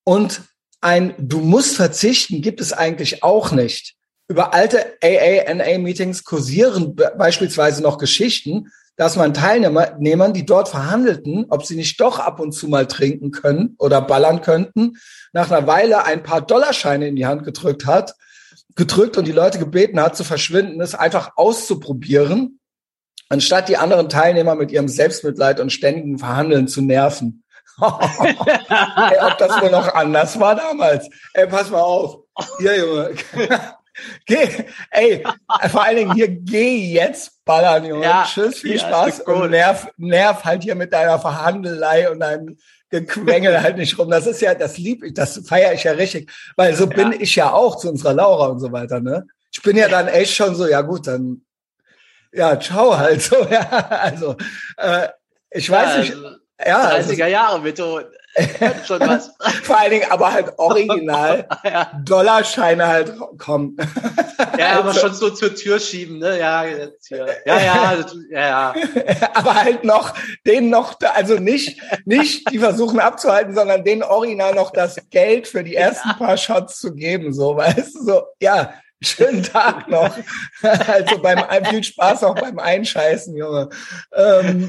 Und 0.04 0.42
ein 0.80 1.14
Du 1.18 1.40
musst 1.40 1.76
verzichten 1.76 2.42
gibt 2.42 2.60
es 2.60 2.72
eigentlich 2.72 3.22
auch 3.22 3.52
nicht. 3.52 3.94
Über 4.28 4.54
alte 4.54 4.96
AA-NA-Meetings 5.02 6.24
kursieren 6.24 6.94
beispielsweise 6.94 7.82
noch 7.82 7.98
Geschichten, 7.98 8.70
dass 8.96 9.16
man 9.16 9.34
Teilnehmern, 9.34 10.32
die 10.32 10.46
dort 10.46 10.68
verhandelten, 10.68 11.46
ob 11.48 11.64
sie 11.64 11.76
nicht 11.76 12.00
doch 12.00 12.18
ab 12.18 12.38
und 12.38 12.52
zu 12.52 12.68
mal 12.68 12.86
trinken 12.86 13.32
können 13.32 13.74
oder 13.78 14.00
ballern 14.00 14.40
könnten, 14.40 14.98
nach 15.32 15.50
einer 15.50 15.66
Weile 15.66 16.04
ein 16.04 16.22
paar 16.22 16.40
Dollarscheine 16.40 17.08
in 17.08 17.16
die 17.16 17.26
Hand 17.26 17.44
gedrückt 17.44 17.86
hat, 17.86 18.14
gedrückt 18.76 19.16
und 19.16 19.26
die 19.26 19.32
Leute 19.32 19.58
gebeten 19.58 20.00
hat, 20.00 20.16
zu 20.16 20.24
verschwinden, 20.24 20.80
es 20.80 20.94
einfach 20.94 21.32
auszuprobieren, 21.36 22.60
anstatt 23.28 23.68
die 23.68 23.76
anderen 23.76 24.08
Teilnehmer 24.08 24.54
mit 24.54 24.70
ihrem 24.70 24.88
Selbstmitleid 24.88 25.58
und 25.60 25.72
ständigen 25.72 26.18
Verhandeln 26.18 26.68
zu 26.68 26.80
nerven. 26.80 27.44
Ey, 27.80 29.18
ob 29.26 29.38
das 29.38 29.60
wohl 29.60 29.70
noch 29.70 29.92
anders 29.94 30.38
war 30.38 30.54
damals. 30.54 31.08
Ey, 31.32 31.48
pass 31.48 31.70
mal 31.70 31.80
auf. 31.80 32.20
Hier, 32.58 32.78
Junge. 32.78 33.14
Geh, 34.26 34.48
ey, 34.90 35.24
vor 35.70 35.84
allen 35.84 35.96
Dingen 35.96 36.14
hier, 36.14 36.28
geh 36.28 36.92
jetzt 36.92 37.44
ballern, 37.44 37.84
Junge. 37.84 38.04
Ja, 38.04 38.26
Tschüss, 38.26 38.58
viel 38.58 38.78
Spaß 38.78 39.20
und 39.20 39.50
nerv, 39.50 39.88
nerv 39.96 40.44
halt 40.44 40.62
hier 40.62 40.74
mit 40.74 40.92
deiner 40.92 41.18
Verhandelei 41.18 42.10
und 42.10 42.20
deinem 42.20 42.56
Gequengel 42.90 43.60
halt 43.60 43.76
nicht 43.76 43.98
rum. 43.98 44.10
Das 44.10 44.26
ist 44.26 44.40
ja, 44.40 44.54
das 44.54 44.78
lieb 44.78 45.02
ich, 45.04 45.14
das 45.14 45.42
feiere 45.46 45.72
ich 45.72 45.84
ja 45.84 45.92
richtig, 45.92 46.30
weil 46.56 46.74
so 46.74 46.84
ja. 46.84 46.94
bin 46.94 47.12
ich 47.20 47.34
ja 47.36 47.52
auch 47.52 47.76
zu 47.76 47.88
unserer 47.88 48.14
Laura 48.14 48.46
und 48.46 48.60
so 48.60 48.72
weiter, 48.72 49.00
ne? 49.00 49.26
Ich 49.52 49.62
bin 49.62 49.76
ja 49.76 49.88
dann 49.88 50.08
echt 50.08 50.34
schon 50.34 50.54
so, 50.54 50.66
ja 50.66 50.80
gut, 50.80 51.06
dann, 51.06 51.42
ja, 52.32 52.58
ciao 52.58 52.96
halt 52.96 53.22
so, 53.22 53.36
ja, 53.50 53.68
also, 53.90 54.36
äh, 54.76 55.08
ich 55.50 55.70
weiß 55.70 55.94
ja, 55.94 55.98
nicht, 56.00 56.14
also 56.14 56.36
ja, 56.64 56.90
30er 56.98 57.26
Jahre 57.26 57.60
Methode. 57.60 58.10
Schon 58.86 59.00
was. 59.00 59.30
Vor 59.62 59.78
allen 59.78 59.90
Dingen 59.90 60.10
aber 60.10 60.32
halt 60.32 60.52
original 60.58 61.46
ja. 61.64 61.92
Dollarscheine 62.04 62.86
halt 62.86 63.14
kommen. 63.38 63.76
Ja, 64.58 64.78
aber 64.78 64.88
also, 64.88 65.00
schon 65.00 65.14
so 65.14 65.30
zur 65.30 65.54
Tür 65.54 65.78
schieben, 65.78 66.18
ne? 66.18 66.38
Ja, 66.38 66.64
ja, 66.64 66.88
ja, 67.46 67.56
ja, 68.30 68.74
ja. 68.74 68.74
Aber 69.34 69.54
halt 69.54 69.84
noch, 69.84 70.14
den 70.46 70.68
noch, 70.68 70.98
also 71.14 71.34
nicht, 71.34 71.80
nicht 72.04 72.50
die 72.50 72.58
versuchen 72.58 72.98
abzuhalten, 72.98 73.54
sondern 73.54 73.84
den 73.84 74.02
original 74.02 74.54
noch 74.54 74.70
das 74.72 74.96
Geld 75.10 75.46
für 75.46 75.62
die 75.62 75.76
ersten 75.76 76.08
ja. 76.08 76.14
paar 76.14 76.36
Shots 76.36 76.80
zu 76.80 76.94
geben, 76.94 77.32
so, 77.32 77.56
weißt 77.56 77.94
du, 77.94 78.04
so, 78.04 78.22
ja, 78.40 78.74
schönen 79.00 79.44
Tag 79.44 79.88
noch. 79.88 80.16
Also 80.62 81.18
beim, 81.18 81.44
viel 81.66 81.84
Spaß 81.84 82.24
auch 82.24 82.34
beim 82.34 82.58
Einscheißen, 82.58 83.36
Junge. 83.36 83.68
Ähm, 84.12 84.68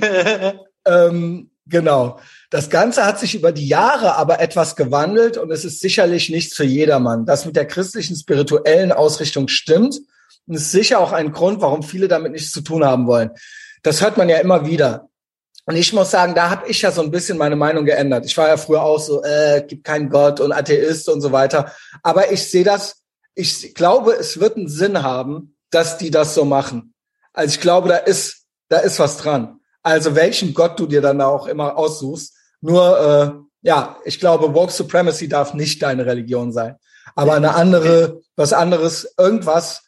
ähm, 0.85 1.49
Genau. 1.67 2.19
Das 2.55 2.69
Ganze 2.69 3.03
hat 3.05 3.19
sich 3.19 3.35
über 3.35 3.51
die 3.51 3.67
Jahre 3.67 4.15
aber 4.15 4.39
etwas 4.39 4.77
gewandelt 4.77 5.35
und 5.35 5.51
es 5.51 5.65
ist 5.65 5.81
sicherlich 5.81 6.29
nichts 6.29 6.55
für 6.55 6.63
jedermann. 6.63 7.25
Das 7.25 7.45
mit 7.45 7.57
der 7.57 7.67
christlichen 7.67 8.15
spirituellen 8.15 8.93
Ausrichtung 8.93 9.49
stimmt 9.49 9.99
und 10.47 10.55
ist 10.55 10.71
sicher 10.71 11.01
auch 11.01 11.11
ein 11.11 11.33
Grund, 11.33 11.59
warum 11.59 11.83
viele 11.83 12.07
damit 12.07 12.31
nichts 12.31 12.53
zu 12.53 12.61
tun 12.61 12.85
haben 12.85 13.07
wollen. 13.07 13.31
Das 13.83 14.01
hört 14.01 14.15
man 14.15 14.29
ja 14.29 14.37
immer 14.37 14.65
wieder. 14.65 15.09
Und 15.65 15.75
ich 15.75 15.91
muss 15.91 16.11
sagen, 16.11 16.33
da 16.33 16.49
habe 16.49 16.69
ich 16.69 16.81
ja 16.81 16.93
so 16.93 17.01
ein 17.01 17.11
bisschen 17.11 17.37
meine 17.37 17.57
Meinung 17.57 17.83
geändert. 17.83 18.25
Ich 18.25 18.37
war 18.37 18.47
ja 18.47 18.55
früher 18.55 18.83
auch 18.83 19.01
so, 19.01 19.21
äh, 19.21 19.61
gibt 19.67 19.83
keinen 19.83 20.09
Gott 20.09 20.39
und 20.39 20.53
Atheist 20.53 21.09
und 21.09 21.19
so 21.19 21.33
weiter. 21.33 21.73
Aber 22.03 22.31
ich 22.31 22.49
sehe 22.49 22.63
das, 22.63 23.01
ich 23.33 23.75
glaube, 23.75 24.13
es 24.13 24.39
wird 24.39 24.55
einen 24.55 24.69
Sinn 24.69 25.03
haben, 25.03 25.57
dass 25.71 25.97
die 25.97 26.09
das 26.09 26.33
so 26.33 26.45
machen. 26.45 26.93
Also 27.33 27.53
ich 27.53 27.59
glaube, 27.59 27.89
da 27.89 27.97
ist, 27.97 28.45
da 28.69 28.77
ist 28.77 28.97
was 28.97 29.17
dran. 29.17 29.59
Also 29.83 30.15
welchen 30.15 30.53
Gott 30.53 30.79
du 30.79 30.87
dir 30.87 31.01
dann 31.01 31.19
auch 31.19 31.47
immer 31.47 31.75
aussuchst. 31.75 32.34
Nur, 32.65 33.45
äh, 33.61 33.67
ja, 33.67 33.97
ich 34.05 34.19
glaube, 34.19 34.53
Woke 34.55 34.71
Supremacy 34.71 35.27
darf 35.27 35.53
nicht 35.53 35.83
deine 35.83 36.05
Religion 36.05 36.51
sein. 36.51 36.75
Aber 37.15 37.33
eine 37.33 37.53
andere, 37.53 38.21
was 38.35 38.53
anderes, 38.53 39.13
irgendwas, 39.19 39.83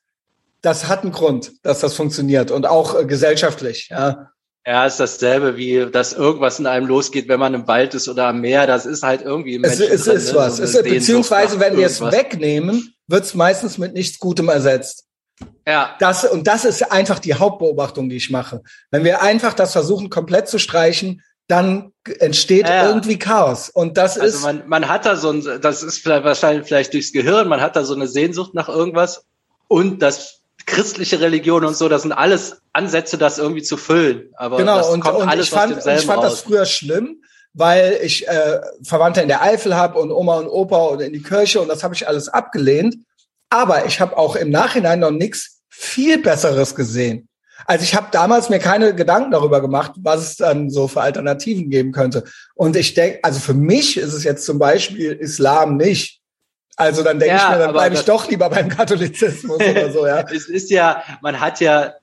das 0.62 0.88
hat 0.88 1.02
einen 1.02 1.12
Grund, 1.12 1.54
dass 1.64 1.80
das 1.80 1.96
funktioniert 1.96 2.52
und 2.52 2.68
auch 2.68 3.00
äh, 3.00 3.06
gesellschaftlich, 3.06 3.90
ja. 3.90 4.30
Ja, 4.66 4.86
ist 4.86 5.00
dasselbe 5.00 5.56
wie, 5.56 5.90
dass 5.90 6.12
irgendwas 6.12 6.60
in 6.60 6.66
einem 6.66 6.88
losgeht, 6.88 7.30
wenn 7.30 7.40
man 7.40 7.54
im 7.54 7.68
Wald 7.70 7.94
ist 7.94 8.10
oder 8.10 8.28
am 8.28 8.42
Meer. 8.42 8.68
Das 8.68 8.86
ist 8.86 9.02
halt 9.02 9.22
irgendwie 9.22 9.56
im 9.56 9.62
Menschen 9.62 9.84
Es, 9.84 9.92
es 9.92 10.04
drin, 10.04 10.18
ist 10.18 10.34
ne? 10.34 10.40
was. 10.40 10.60
Es 10.60 10.84
beziehungsweise, 10.84 11.60
wenn 11.62 11.78
wir 11.78 11.86
es 11.86 12.02
wegnehmen, 12.02 12.94
wird 13.08 13.24
es 13.24 13.34
meistens 13.34 13.78
mit 13.78 13.94
nichts 13.94 14.20
Gutem 14.20 14.50
ersetzt. 14.50 15.06
Ja. 15.66 15.96
Das, 16.00 16.26
und 16.26 16.48
das 16.48 16.66
ist 16.66 16.92
einfach 16.92 17.20
die 17.20 17.36
Hauptbeobachtung, 17.36 18.10
die 18.10 18.18
ich 18.18 18.30
mache. 18.30 18.62
Wenn 18.92 19.06
wir 19.06 19.22
einfach 19.22 19.54
das 19.54 19.72
versuchen, 19.72 20.10
komplett 20.10 20.50
zu 20.50 20.60
streichen, 20.60 21.22
dann 21.48 21.94
entsteht 22.20 22.68
ja. 22.68 22.88
irgendwie 22.88 23.18
Chaos. 23.18 23.70
Und 23.70 23.98
das 23.98 24.20
also 24.20 24.38
ist. 24.38 24.44
Man, 24.44 24.64
man 24.68 24.88
hat 24.90 25.06
da 25.06 25.16
so 25.16 25.32
ein, 25.32 25.62
das 25.62 25.84
ist 25.84 26.00
vielleicht 26.00 26.24
wahrscheinlich 26.24 26.68
vielleicht 26.68 26.94
durchs 26.94 27.14
Gehirn, 27.14 27.48
man 27.48 27.62
hat 27.62 27.76
da 27.76 27.84
so 27.84 27.96
eine 27.96 28.08
Sehnsucht 28.08 28.54
nach 28.54 28.70
irgendwas 28.70 29.24
und 29.68 30.02
das 30.02 30.42
christliche 30.66 31.22
Religion 31.22 31.64
und 31.64 31.78
so, 31.78 31.88
das 31.88 32.02
sind 32.02 32.12
alles 32.12 32.62
Ansätze, 32.74 33.18
das 33.18 33.38
irgendwie 33.38 33.64
zu 33.64 33.78
füllen. 33.78 34.30
Aber 34.36 34.58
genau, 34.58 34.78
das 34.78 34.90
und, 34.90 35.08
und 35.08 35.40
ich 35.40 35.50
fand, 35.50 35.78
ich 35.78 36.06
fand 36.06 36.24
das 36.24 36.42
früher 36.42 36.66
schlimm, 36.66 37.24
weil 37.54 38.00
ich 38.04 38.28
äh, 38.28 38.60
Verwandte 38.84 39.22
in 39.22 39.30
der 39.30 39.42
Eifel 39.42 39.76
habe 39.76 39.98
und 40.00 40.12
Oma 40.12 40.38
und 40.38 40.48
Opa 40.48 40.78
und 40.88 41.02
in 41.02 41.14
die 41.14 41.24
Kirche 41.24 41.62
und 41.62 41.70
das 41.70 41.84
habe 41.84 41.96
ich 41.96 42.08
alles 42.08 42.28
abgelehnt. 42.28 42.98
Aber 43.50 43.86
ich 43.86 44.02
habe 44.02 44.18
auch 44.18 44.36
im 44.36 44.50
Nachhinein 44.50 45.00
noch 45.00 45.12
nichts 45.12 45.62
viel 45.70 46.22
Besseres 46.22 46.76
gesehen. 46.76 47.30
Also 47.66 47.84
ich 47.84 47.96
habe 47.96 48.08
damals 48.12 48.50
mir 48.50 48.60
keine 48.60 48.94
Gedanken 48.94 49.32
darüber 49.32 49.62
gemacht, 49.62 49.94
was 49.98 50.22
es 50.22 50.36
dann 50.38 50.70
so 50.70 50.88
für 50.88 51.02
Alternativen 51.02 51.70
geben 51.70 51.92
könnte. 51.92 52.24
Und 52.56 52.76
ich 52.76 52.94
denke, 52.94 53.20
also 53.24 53.40
für 53.40 53.54
mich 53.54 53.98
ist 53.98 54.14
es 54.14 54.24
jetzt 54.24 54.46
zum 54.46 54.60
Beispiel 54.60 55.14
Islam 55.14 55.78
nicht. 55.78 56.22
Also 56.76 57.04
dann 57.04 57.20
denke 57.20 57.36
ja, 57.36 57.44
ich 57.44 57.58
mir, 57.58 57.66
dann 57.66 57.74
bleibe 57.74 57.96
ich 57.96 58.06
doch 58.06 58.30
lieber 58.30 58.50
beim 58.50 58.70
Katholizismus 58.70 59.60
oder 59.60 59.92
so, 59.92 60.06
ja. 60.06 60.24
Es 60.32 60.48
ist 60.48 60.70
ja, 60.70 61.04
man 61.22 61.40
hat 61.40 61.60
ja 61.60 61.96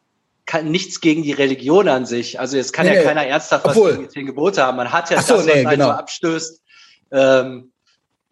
kann 0.46 0.70
nichts 0.70 1.00
gegen 1.00 1.22
die 1.22 1.32
Religion 1.32 1.88
an 1.88 2.06
sich. 2.06 2.38
Also 2.38 2.58
es 2.58 2.72
kann 2.72 2.86
nee, 2.86 2.94
ja 2.94 3.00
nee. 3.00 3.06
keiner 3.06 3.26
ernsthaft 3.26 3.64
was 3.64 3.74
gegen 3.74 4.02
die 4.02 4.08
zehn 4.08 4.26
Gebote 4.26 4.62
haben. 4.62 4.76
Man 4.76 4.92
hat 4.92 5.10
ja 5.10 5.22
so, 5.22 5.36
das, 5.36 5.46
nee, 5.46 5.64
was 5.64 5.72
genau. 5.72 5.86
so 5.86 5.90
abstößt. 5.92 6.62
Ähm, 7.12 7.72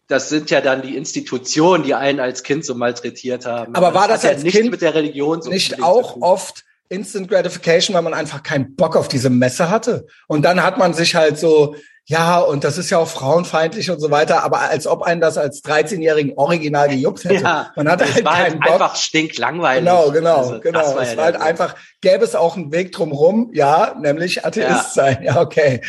das 0.08 0.28
sind 0.28 0.50
ja 0.50 0.60
dann 0.60 0.82
die 0.82 0.96
Institutionen, 0.96 1.84
die 1.84 1.94
einen 1.94 2.20
als 2.20 2.42
Kind 2.42 2.66
so 2.66 2.74
malträtiert 2.74 3.46
haben. 3.46 3.74
Aber 3.74 3.94
war 3.94 4.08
das, 4.08 4.22
das 4.22 4.32
als 4.32 4.42
ja 4.42 4.50
Kind 4.50 4.70
mit 4.70 4.82
der 4.82 4.94
Religion 4.94 5.40
so 5.40 5.48
nicht 5.48 5.82
auch 5.82 6.20
oft 6.20 6.64
Instant 6.92 7.28
Gratification, 7.28 7.94
weil 7.94 8.02
man 8.02 8.14
einfach 8.14 8.42
keinen 8.42 8.76
Bock 8.76 8.96
auf 8.96 9.08
diese 9.08 9.30
Messe 9.30 9.70
hatte? 9.70 10.06
Und 10.28 10.44
dann 10.44 10.62
hat 10.62 10.78
man 10.78 10.94
sich 10.94 11.14
halt 11.14 11.38
so 11.38 11.74
ja, 12.06 12.40
und 12.40 12.64
das 12.64 12.78
ist 12.78 12.90
ja 12.90 12.98
auch 12.98 13.08
frauenfeindlich 13.08 13.88
und 13.90 14.00
so 14.00 14.10
weiter, 14.10 14.42
aber 14.42 14.60
als 14.60 14.88
ob 14.88 15.02
einen 15.02 15.20
das 15.20 15.38
als 15.38 15.62
13-jährigen 15.62 16.36
Original 16.36 16.88
gejuckt 16.88 17.24
hätte. 17.24 17.32
Ja, 17.42 17.72
Man 17.76 17.88
hatte 17.88 18.12
halt 18.12 18.24
war 18.24 18.34
keinen 18.34 18.42
halt 18.42 18.60
Bock. 18.60 18.72
einfach 18.72 18.96
stinklangweilig. 18.96 19.84
Genau, 19.84 20.10
genau, 20.10 20.36
also, 20.38 20.60
genau. 20.60 20.98
Es 20.98 21.12
ja 21.12 21.16
war 21.16 21.24
halt 21.24 21.36
Sinn. 21.36 21.42
einfach, 21.44 21.76
gäbe 22.00 22.24
es 22.24 22.34
auch 22.34 22.56
einen 22.56 22.72
Weg 22.72 22.92
drumherum, 22.92 23.50
ja, 23.52 23.94
nämlich 24.00 24.44
Atheist 24.44 24.96
ja. 24.96 25.04
sein. 25.04 25.18
Ja, 25.22 25.40
okay. 25.40 25.80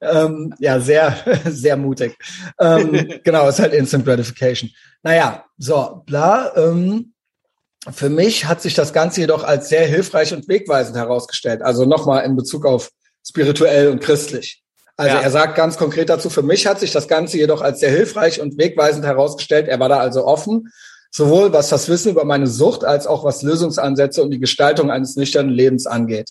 Ähm, 0.00 0.54
ja, 0.58 0.78
sehr, 0.80 1.16
sehr 1.46 1.76
mutig. 1.76 2.16
Ähm, 2.60 3.20
genau, 3.24 3.48
ist 3.48 3.58
halt 3.58 3.72
Instant 3.72 4.04
Gratification. 4.04 4.70
Naja, 5.02 5.44
so, 5.56 6.02
bla. 6.04 6.52
Ähm, 6.56 7.11
für 7.90 8.08
mich 8.08 8.44
hat 8.44 8.62
sich 8.62 8.74
das 8.74 8.92
Ganze 8.92 9.20
jedoch 9.20 9.42
als 9.42 9.68
sehr 9.68 9.86
hilfreich 9.86 10.32
und 10.32 10.48
wegweisend 10.48 10.96
herausgestellt. 10.96 11.62
Also 11.62 11.84
nochmal 11.84 12.24
in 12.24 12.36
Bezug 12.36 12.64
auf 12.64 12.90
spirituell 13.26 13.88
und 13.88 14.00
christlich. 14.00 14.62
Also 14.96 15.16
ja. 15.16 15.22
er 15.22 15.30
sagt 15.30 15.56
ganz 15.56 15.76
konkret 15.78 16.08
dazu, 16.08 16.30
für 16.30 16.42
mich 16.42 16.66
hat 16.66 16.78
sich 16.78 16.92
das 16.92 17.08
Ganze 17.08 17.38
jedoch 17.38 17.60
als 17.60 17.80
sehr 17.80 17.90
hilfreich 17.90 18.40
und 18.40 18.58
wegweisend 18.58 19.04
herausgestellt. 19.04 19.66
Er 19.68 19.80
war 19.80 19.88
da 19.88 19.98
also 19.98 20.24
offen, 20.26 20.70
sowohl 21.10 21.52
was 21.52 21.70
das 21.70 21.88
Wissen 21.88 22.12
über 22.12 22.24
meine 22.24 22.46
Sucht 22.46 22.84
als 22.84 23.06
auch 23.06 23.24
was 23.24 23.42
Lösungsansätze 23.42 24.22
und 24.22 24.30
die 24.30 24.38
Gestaltung 24.38 24.90
eines 24.90 25.16
nüchternen 25.16 25.52
Lebens 25.52 25.86
angeht. 25.86 26.30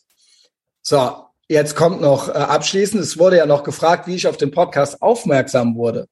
So, 0.84 1.26
jetzt 1.50 1.76
kommt 1.76 2.02
noch 2.02 2.30
äh, 2.30 2.32
abschließend, 2.32 3.02
es 3.02 3.18
wurde 3.18 3.38
ja 3.38 3.46
noch 3.46 3.64
gefragt, 3.64 4.08
wie 4.08 4.16
ich 4.16 4.28
auf 4.28 4.38
den 4.38 4.52
Podcast 4.52 5.02
aufmerksam 5.02 5.76
wurde. 5.76 6.08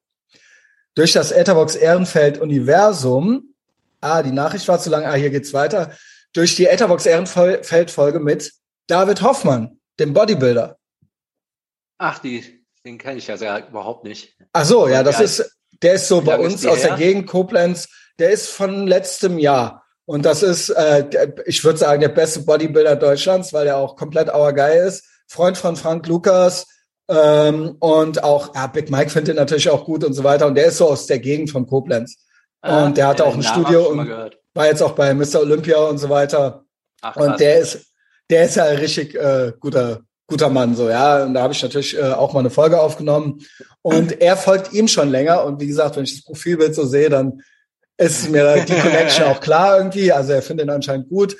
Durch 0.94 1.12
das 1.12 1.32
Etherbox 1.32 1.76
Ehrenfeld 1.76 2.38
Universum, 2.38 3.49
ah, 4.00 4.22
die 4.22 4.32
Nachricht 4.32 4.66
war 4.68 4.78
zu 4.78 4.90
lang, 4.90 5.04
ah, 5.04 5.14
hier 5.14 5.30
geht's 5.30 5.52
weiter, 5.52 5.92
durch 6.32 6.56
die 6.56 6.66
Etherbox 6.66 7.06
Ehrenfeld 7.06 7.90
Folge 7.90 8.20
mit 8.20 8.52
David 8.86 9.22
Hoffmann, 9.22 9.80
dem 9.98 10.12
Bodybuilder. 10.12 10.78
Ach, 11.98 12.18
die, 12.18 12.64
den 12.84 12.98
kenne 12.98 13.18
ich 13.18 13.26
ja 13.26 13.58
überhaupt 13.68 14.04
nicht. 14.04 14.36
Ach 14.52 14.64
so, 14.64 14.88
ja, 14.88 15.02
das 15.02 15.20
ist, 15.20 15.56
der 15.82 15.94
ist 15.94 16.08
so 16.08 16.20
bei 16.22 16.38
uns 16.38 16.64
aus 16.66 16.78
her? 16.78 16.88
der 16.88 16.96
Gegend 16.96 17.26
Koblenz. 17.26 17.88
Der 18.18 18.30
ist 18.30 18.48
von 18.48 18.86
letztem 18.86 19.38
Jahr. 19.38 19.84
Und 20.04 20.26
das 20.26 20.42
ist, 20.42 20.70
äh, 20.70 21.32
ich 21.46 21.62
würde 21.64 21.78
sagen, 21.78 22.00
der 22.00 22.08
beste 22.08 22.40
Bodybuilder 22.40 22.96
Deutschlands, 22.96 23.52
weil 23.52 23.64
der 23.64 23.76
auch 23.76 23.96
komplett 23.96 24.28
auergeil 24.28 24.86
ist. 24.86 25.04
Freund 25.26 25.56
von 25.56 25.76
Frank 25.76 26.06
Lukas. 26.06 26.66
Ähm, 27.08 27.76
und 27.80 28.22
auch, 28.22 28.54
ja, 28.54 28.66
Big 28.66 28.90
Mike 28.90 29.10
findet 29.10 29.34
ihn 29.34 29.38
natürlich 29.38 29.70
auch 29.70 29.84
gut 29.84 30.04
und 30.04 30.12
so 30.12 30.24
weiter. 30.24 30.46
Und 30.46 30.54
der 30.54 30.66
ist 30.66 30.78
so 30.78 30.88
aus 30.88 31.06
der 31.06 31.18
Gegend 31.18 31.50
von 31.50 31.66
Koblenz. 31.66 32.16
Ah, 32.62 32.84
und 32.84 32.96
der 32.96 33.06
hatte 33.06 33.24
auch 33.24 33.34
ein 33.34 33.42
Studio 33.42 33.88
und 33.88 34.08
war 34.54 34.66
jetzt 34.66 34.82
auch 34.82 34.92
bei 34.92 35.14
Mr. 35.14 35.40
Olympia 35.40 35.78
und 35.78 35.98
so 35.98 36.08
weiter. 36.08 36.64
Ach, 37.00 37.16
und 37.16 37.40
der 37.40 37.60
ist, 37.60 37.86
der 38.28 38.44
ist 38.44 38.56
ja 38.56 38.64
richtig 38.64 39.14
äh, 39.14 39.52
guter 39.58 40.00
guter 40.30 40.48
Mann, 40.48 40.74
so, 40.74 40.88
ja. 40.88 41.24
Und 41.24 41.34
da 41.34 41.42
habe 41.42 41.52
ich 41.52 41.62
natürlich 41.62 41.98
äh, 41.98 42.12
auch 42.12 42.32
mal 42.32 42.40
eine 42.40 42.50
Folge 42.50 42.80
aufgenommen. 42.80 43.40
Und 43.82 44.20
er 44.22 44.36
folgt 44.36 44.72
ihm 44.72 44.88
schon 44.88 45.10
länger. 45.10 45.44
Und 45.44 45.60
wie 45.60 45.66
gesagt, 45.66 45.96
wenn 45.96 46.04
ich 46.04 46.14
das 46.14 46.24
Profilbild 46.24 46.74
so 46.74 46.86
sehe, 46.86 47.10
dann 47.10 47.42
ist 47.98 48.30
mir 48.30 48.64
die 48.64 48.78
Connection 48.78 49.24
auch 49.26 49.40
klar 49.40 49.76
irgendwie. 49.76 50.10
Also 50.12 50.32
er 50.32 50.42
findet 50.42 50.66
ihn 50.66 50.70
anscheinend 50.70 51.08
gut. 51.10 51.36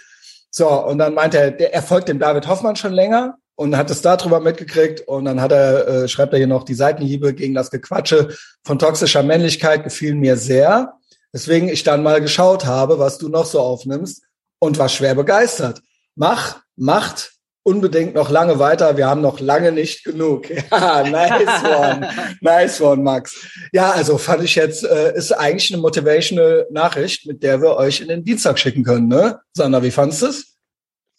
So, 0.51 0.69
und 0.69 0.99
dann 0.99 1.15
meinte 1.15 1.39
er, 1.39 1.51
der, 1.53 1.73
er 1.73 1.83
folgt 1.83 2.09
dem 2.09 2.19
David 2.19 2.49
Hoffmann 2.49 2.77
schon 2.77 2.93
länger 2.93 3.37
und 3.55 3.77
hat 3.77 3.91
es 3.91 4.03
darüber 4.03 4.41
mitgekriegt. 4.41 5.07
Und 5.07 5.25
dann 5.25 5.41
hat 5.41 5.53
er, 5.53 5.87
äh, 5.87 6.09
schreibt 6.09 6.33
er 6.33 6.39
hier 6.39 6.49
noch, 6.49 6.65
die 6.65 6.75
Seitenhiebe 6.75 7.33
gegen 7.33 7.55
das 7.55 7.71
Gequatsche 7.71 8.35
von 8.65 8.79
toxischer 8.79 9.23
Männlichkeit 9.23 9.85
gefielen 9.85 10.19
mir 10.19 10.37
sehr. 10.37 10.95
Deswegen 11.33 11.69
ich 11.69 11.85
dann 11.85 12.03
mal 12.03 12.21
geschaut 12.21 12.67
habe, 12.67 12.99
was 12.99 13.19
du 13.19 13.29
noch 13.29 13.47
so 13.47 13.61
aufnimmst 13.61 14.23
und 14.59 14.79
war 14.79 14.89
schwer 14.89 15.15
begeistert. 15.15 15.81
Mach, 16.17 16.61
macht 16.77 17.33
unbedingt 17.63 18.15
noch 18.15 18.31
lange 18.31 18.59
weiter. 18.59 18.97
Wir 18.97 19.07
haben 19.07 19.21
noch 19.21 19.39
lange 19.41 19.73
nicht 19.73 20.05
genug. 20.05 20.47
Ja, 20.71 21.03
nice 21.03 21.65
one. 21.65 22.09
nice 22.41 22.81
one, 22.81 23.03
Max. 23.03 23.47
Ja, 23.73 23.91
also 23.91 24.19
fand 24.19 24.43
ich 24.45 24.55
jetzt, 24.55 24.85
äh, 24.85 25.15
ist 25.15 25.33
eigentlich 25.33 25.73
eine 25.73 25.81
motivational 25.81 26.67
Nachricht, 26.71 27.27
mit 27.27 27.43
der 27.43 27.61
wir 27.61 27.77
euch 27.77 28.01
in 28.01 28.09
den 28.09 28.25
Dienstag 28.25 28.59
schicken 28.59 28.83
können, 28.83 29.09
ne? 29.09 29.41
Sandra, 29.53 29.83
wie 29.83 29.91
fandest 29.91 30.23
du 30.23 30.27
es? 30.27 30.57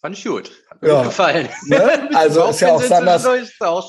Fand 0.00 0.18
ich 0.18 0.24
gut. 0.24 0.50
Hat 0.68 0.82
mir 0.82 0.88
ja. 0.88 1.02
gefallen. 1.04 1.48
Ne? 1.66 2.08
Also 2.14 2.44
ist 2.46 2.60
ja 2.60 2.72
auch 2.72 2.82
Sanders, 2.82 3.24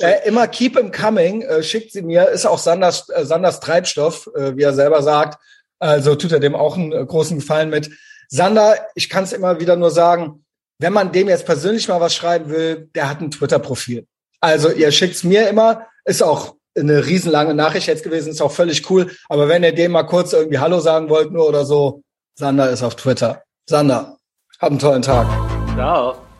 äh, 0.01 0.27
immer 0.27 0.47
keep 0.47 0.77
him 0.77 0.91
coming, 0.91 1.41
äh, 1.41 1.63
schickt 1.63 1.91
sie 1.91 2.03
mir, 2.03 2.29
ist 2.29 2.45
auch 2.45 2.59
Sanders, 2.59 3.09
äh, 3.09 3.25
Sanders 3.25 3.59
Treibstoff, 3.59 4.29
äh, 4.35 4.55
wie 4.55 4.61
er 4.61 4.73
selber 4.73 5.01
sagt. 5.01 5.39
Also 5.79 6.15
tut 6.15 6.31
er 6.31 6.39
dem 6.39 6.55
auch 6.55 6.77
einen 6.77 6.91
äh, 6.91 7.05
großen 7.05 7.39
Gefallen 7.39 7.69
mit. 7.69 7.89
Sander, 8.29 8.75
ich 8.95 9.09
kann 9.09 9.25
es 9.25 9.33
immer 9.33 9.59
wieder 9.59 9.75
nur 9.75 9.91
sagen, 9.91 10.45
wenn 10.79 10.93
man 10.93 11.11
dem 11.11 11.29
jetzt 11.29 11.45
persönlich 11.45 11.87
mal 11.87 12.01
was 12.01 12.15
schreiben 12.15 12.49
will, 12.49 12.89
der 12.95 13.09
hat 13.09 13.21
ein 13.21 13.31
Twitter-Profil. 13.31 14.07
Also 14.41 14.69
ihr 14.69 14.91
schickt's 14.91 15.23
mir 15.23 15.47
immer, 15.47 15.85
ist 16.05 16.23
auch 16.23 16.55
eine 16.75 17.05
riesenlange 17.05 17.53
Nachricht 17.53 17.87
jetzt 17.87 18.03
gewesen, 18.03 18.31
ist 18.31 18.41
auch 18.41 18.51
völlig 18.51 18.89
cool. 18.89 19.11
Aber 19.29 19.47
wenn 19.47 19.63
ihr 19.63 19.73
dem 19.73 19.91
mal 19.91 20.03
kurz 20.03 20.33
irgendwie 20.33 20.57
Hallo 20.57 20.79
sagen 20.79 21.09
wollt 21.09 21.31
nur 21.31 21.47
oder 21.47 21.65
so, 21.65 22.01
Sander 22.35 22.69
ist 22.69 22.83
auf 22.83 22.95
Twitter. 22.95 23.43
Sander, 23.69 24.17
hab 24.59 24.71
einen 24.71 24.79
tollen 24.79 25.01
Tag. 25.01 25.27
Ciao. 25.75 26.32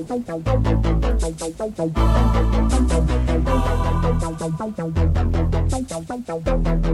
Thank 0.00 0.28
you. 6.76 6.87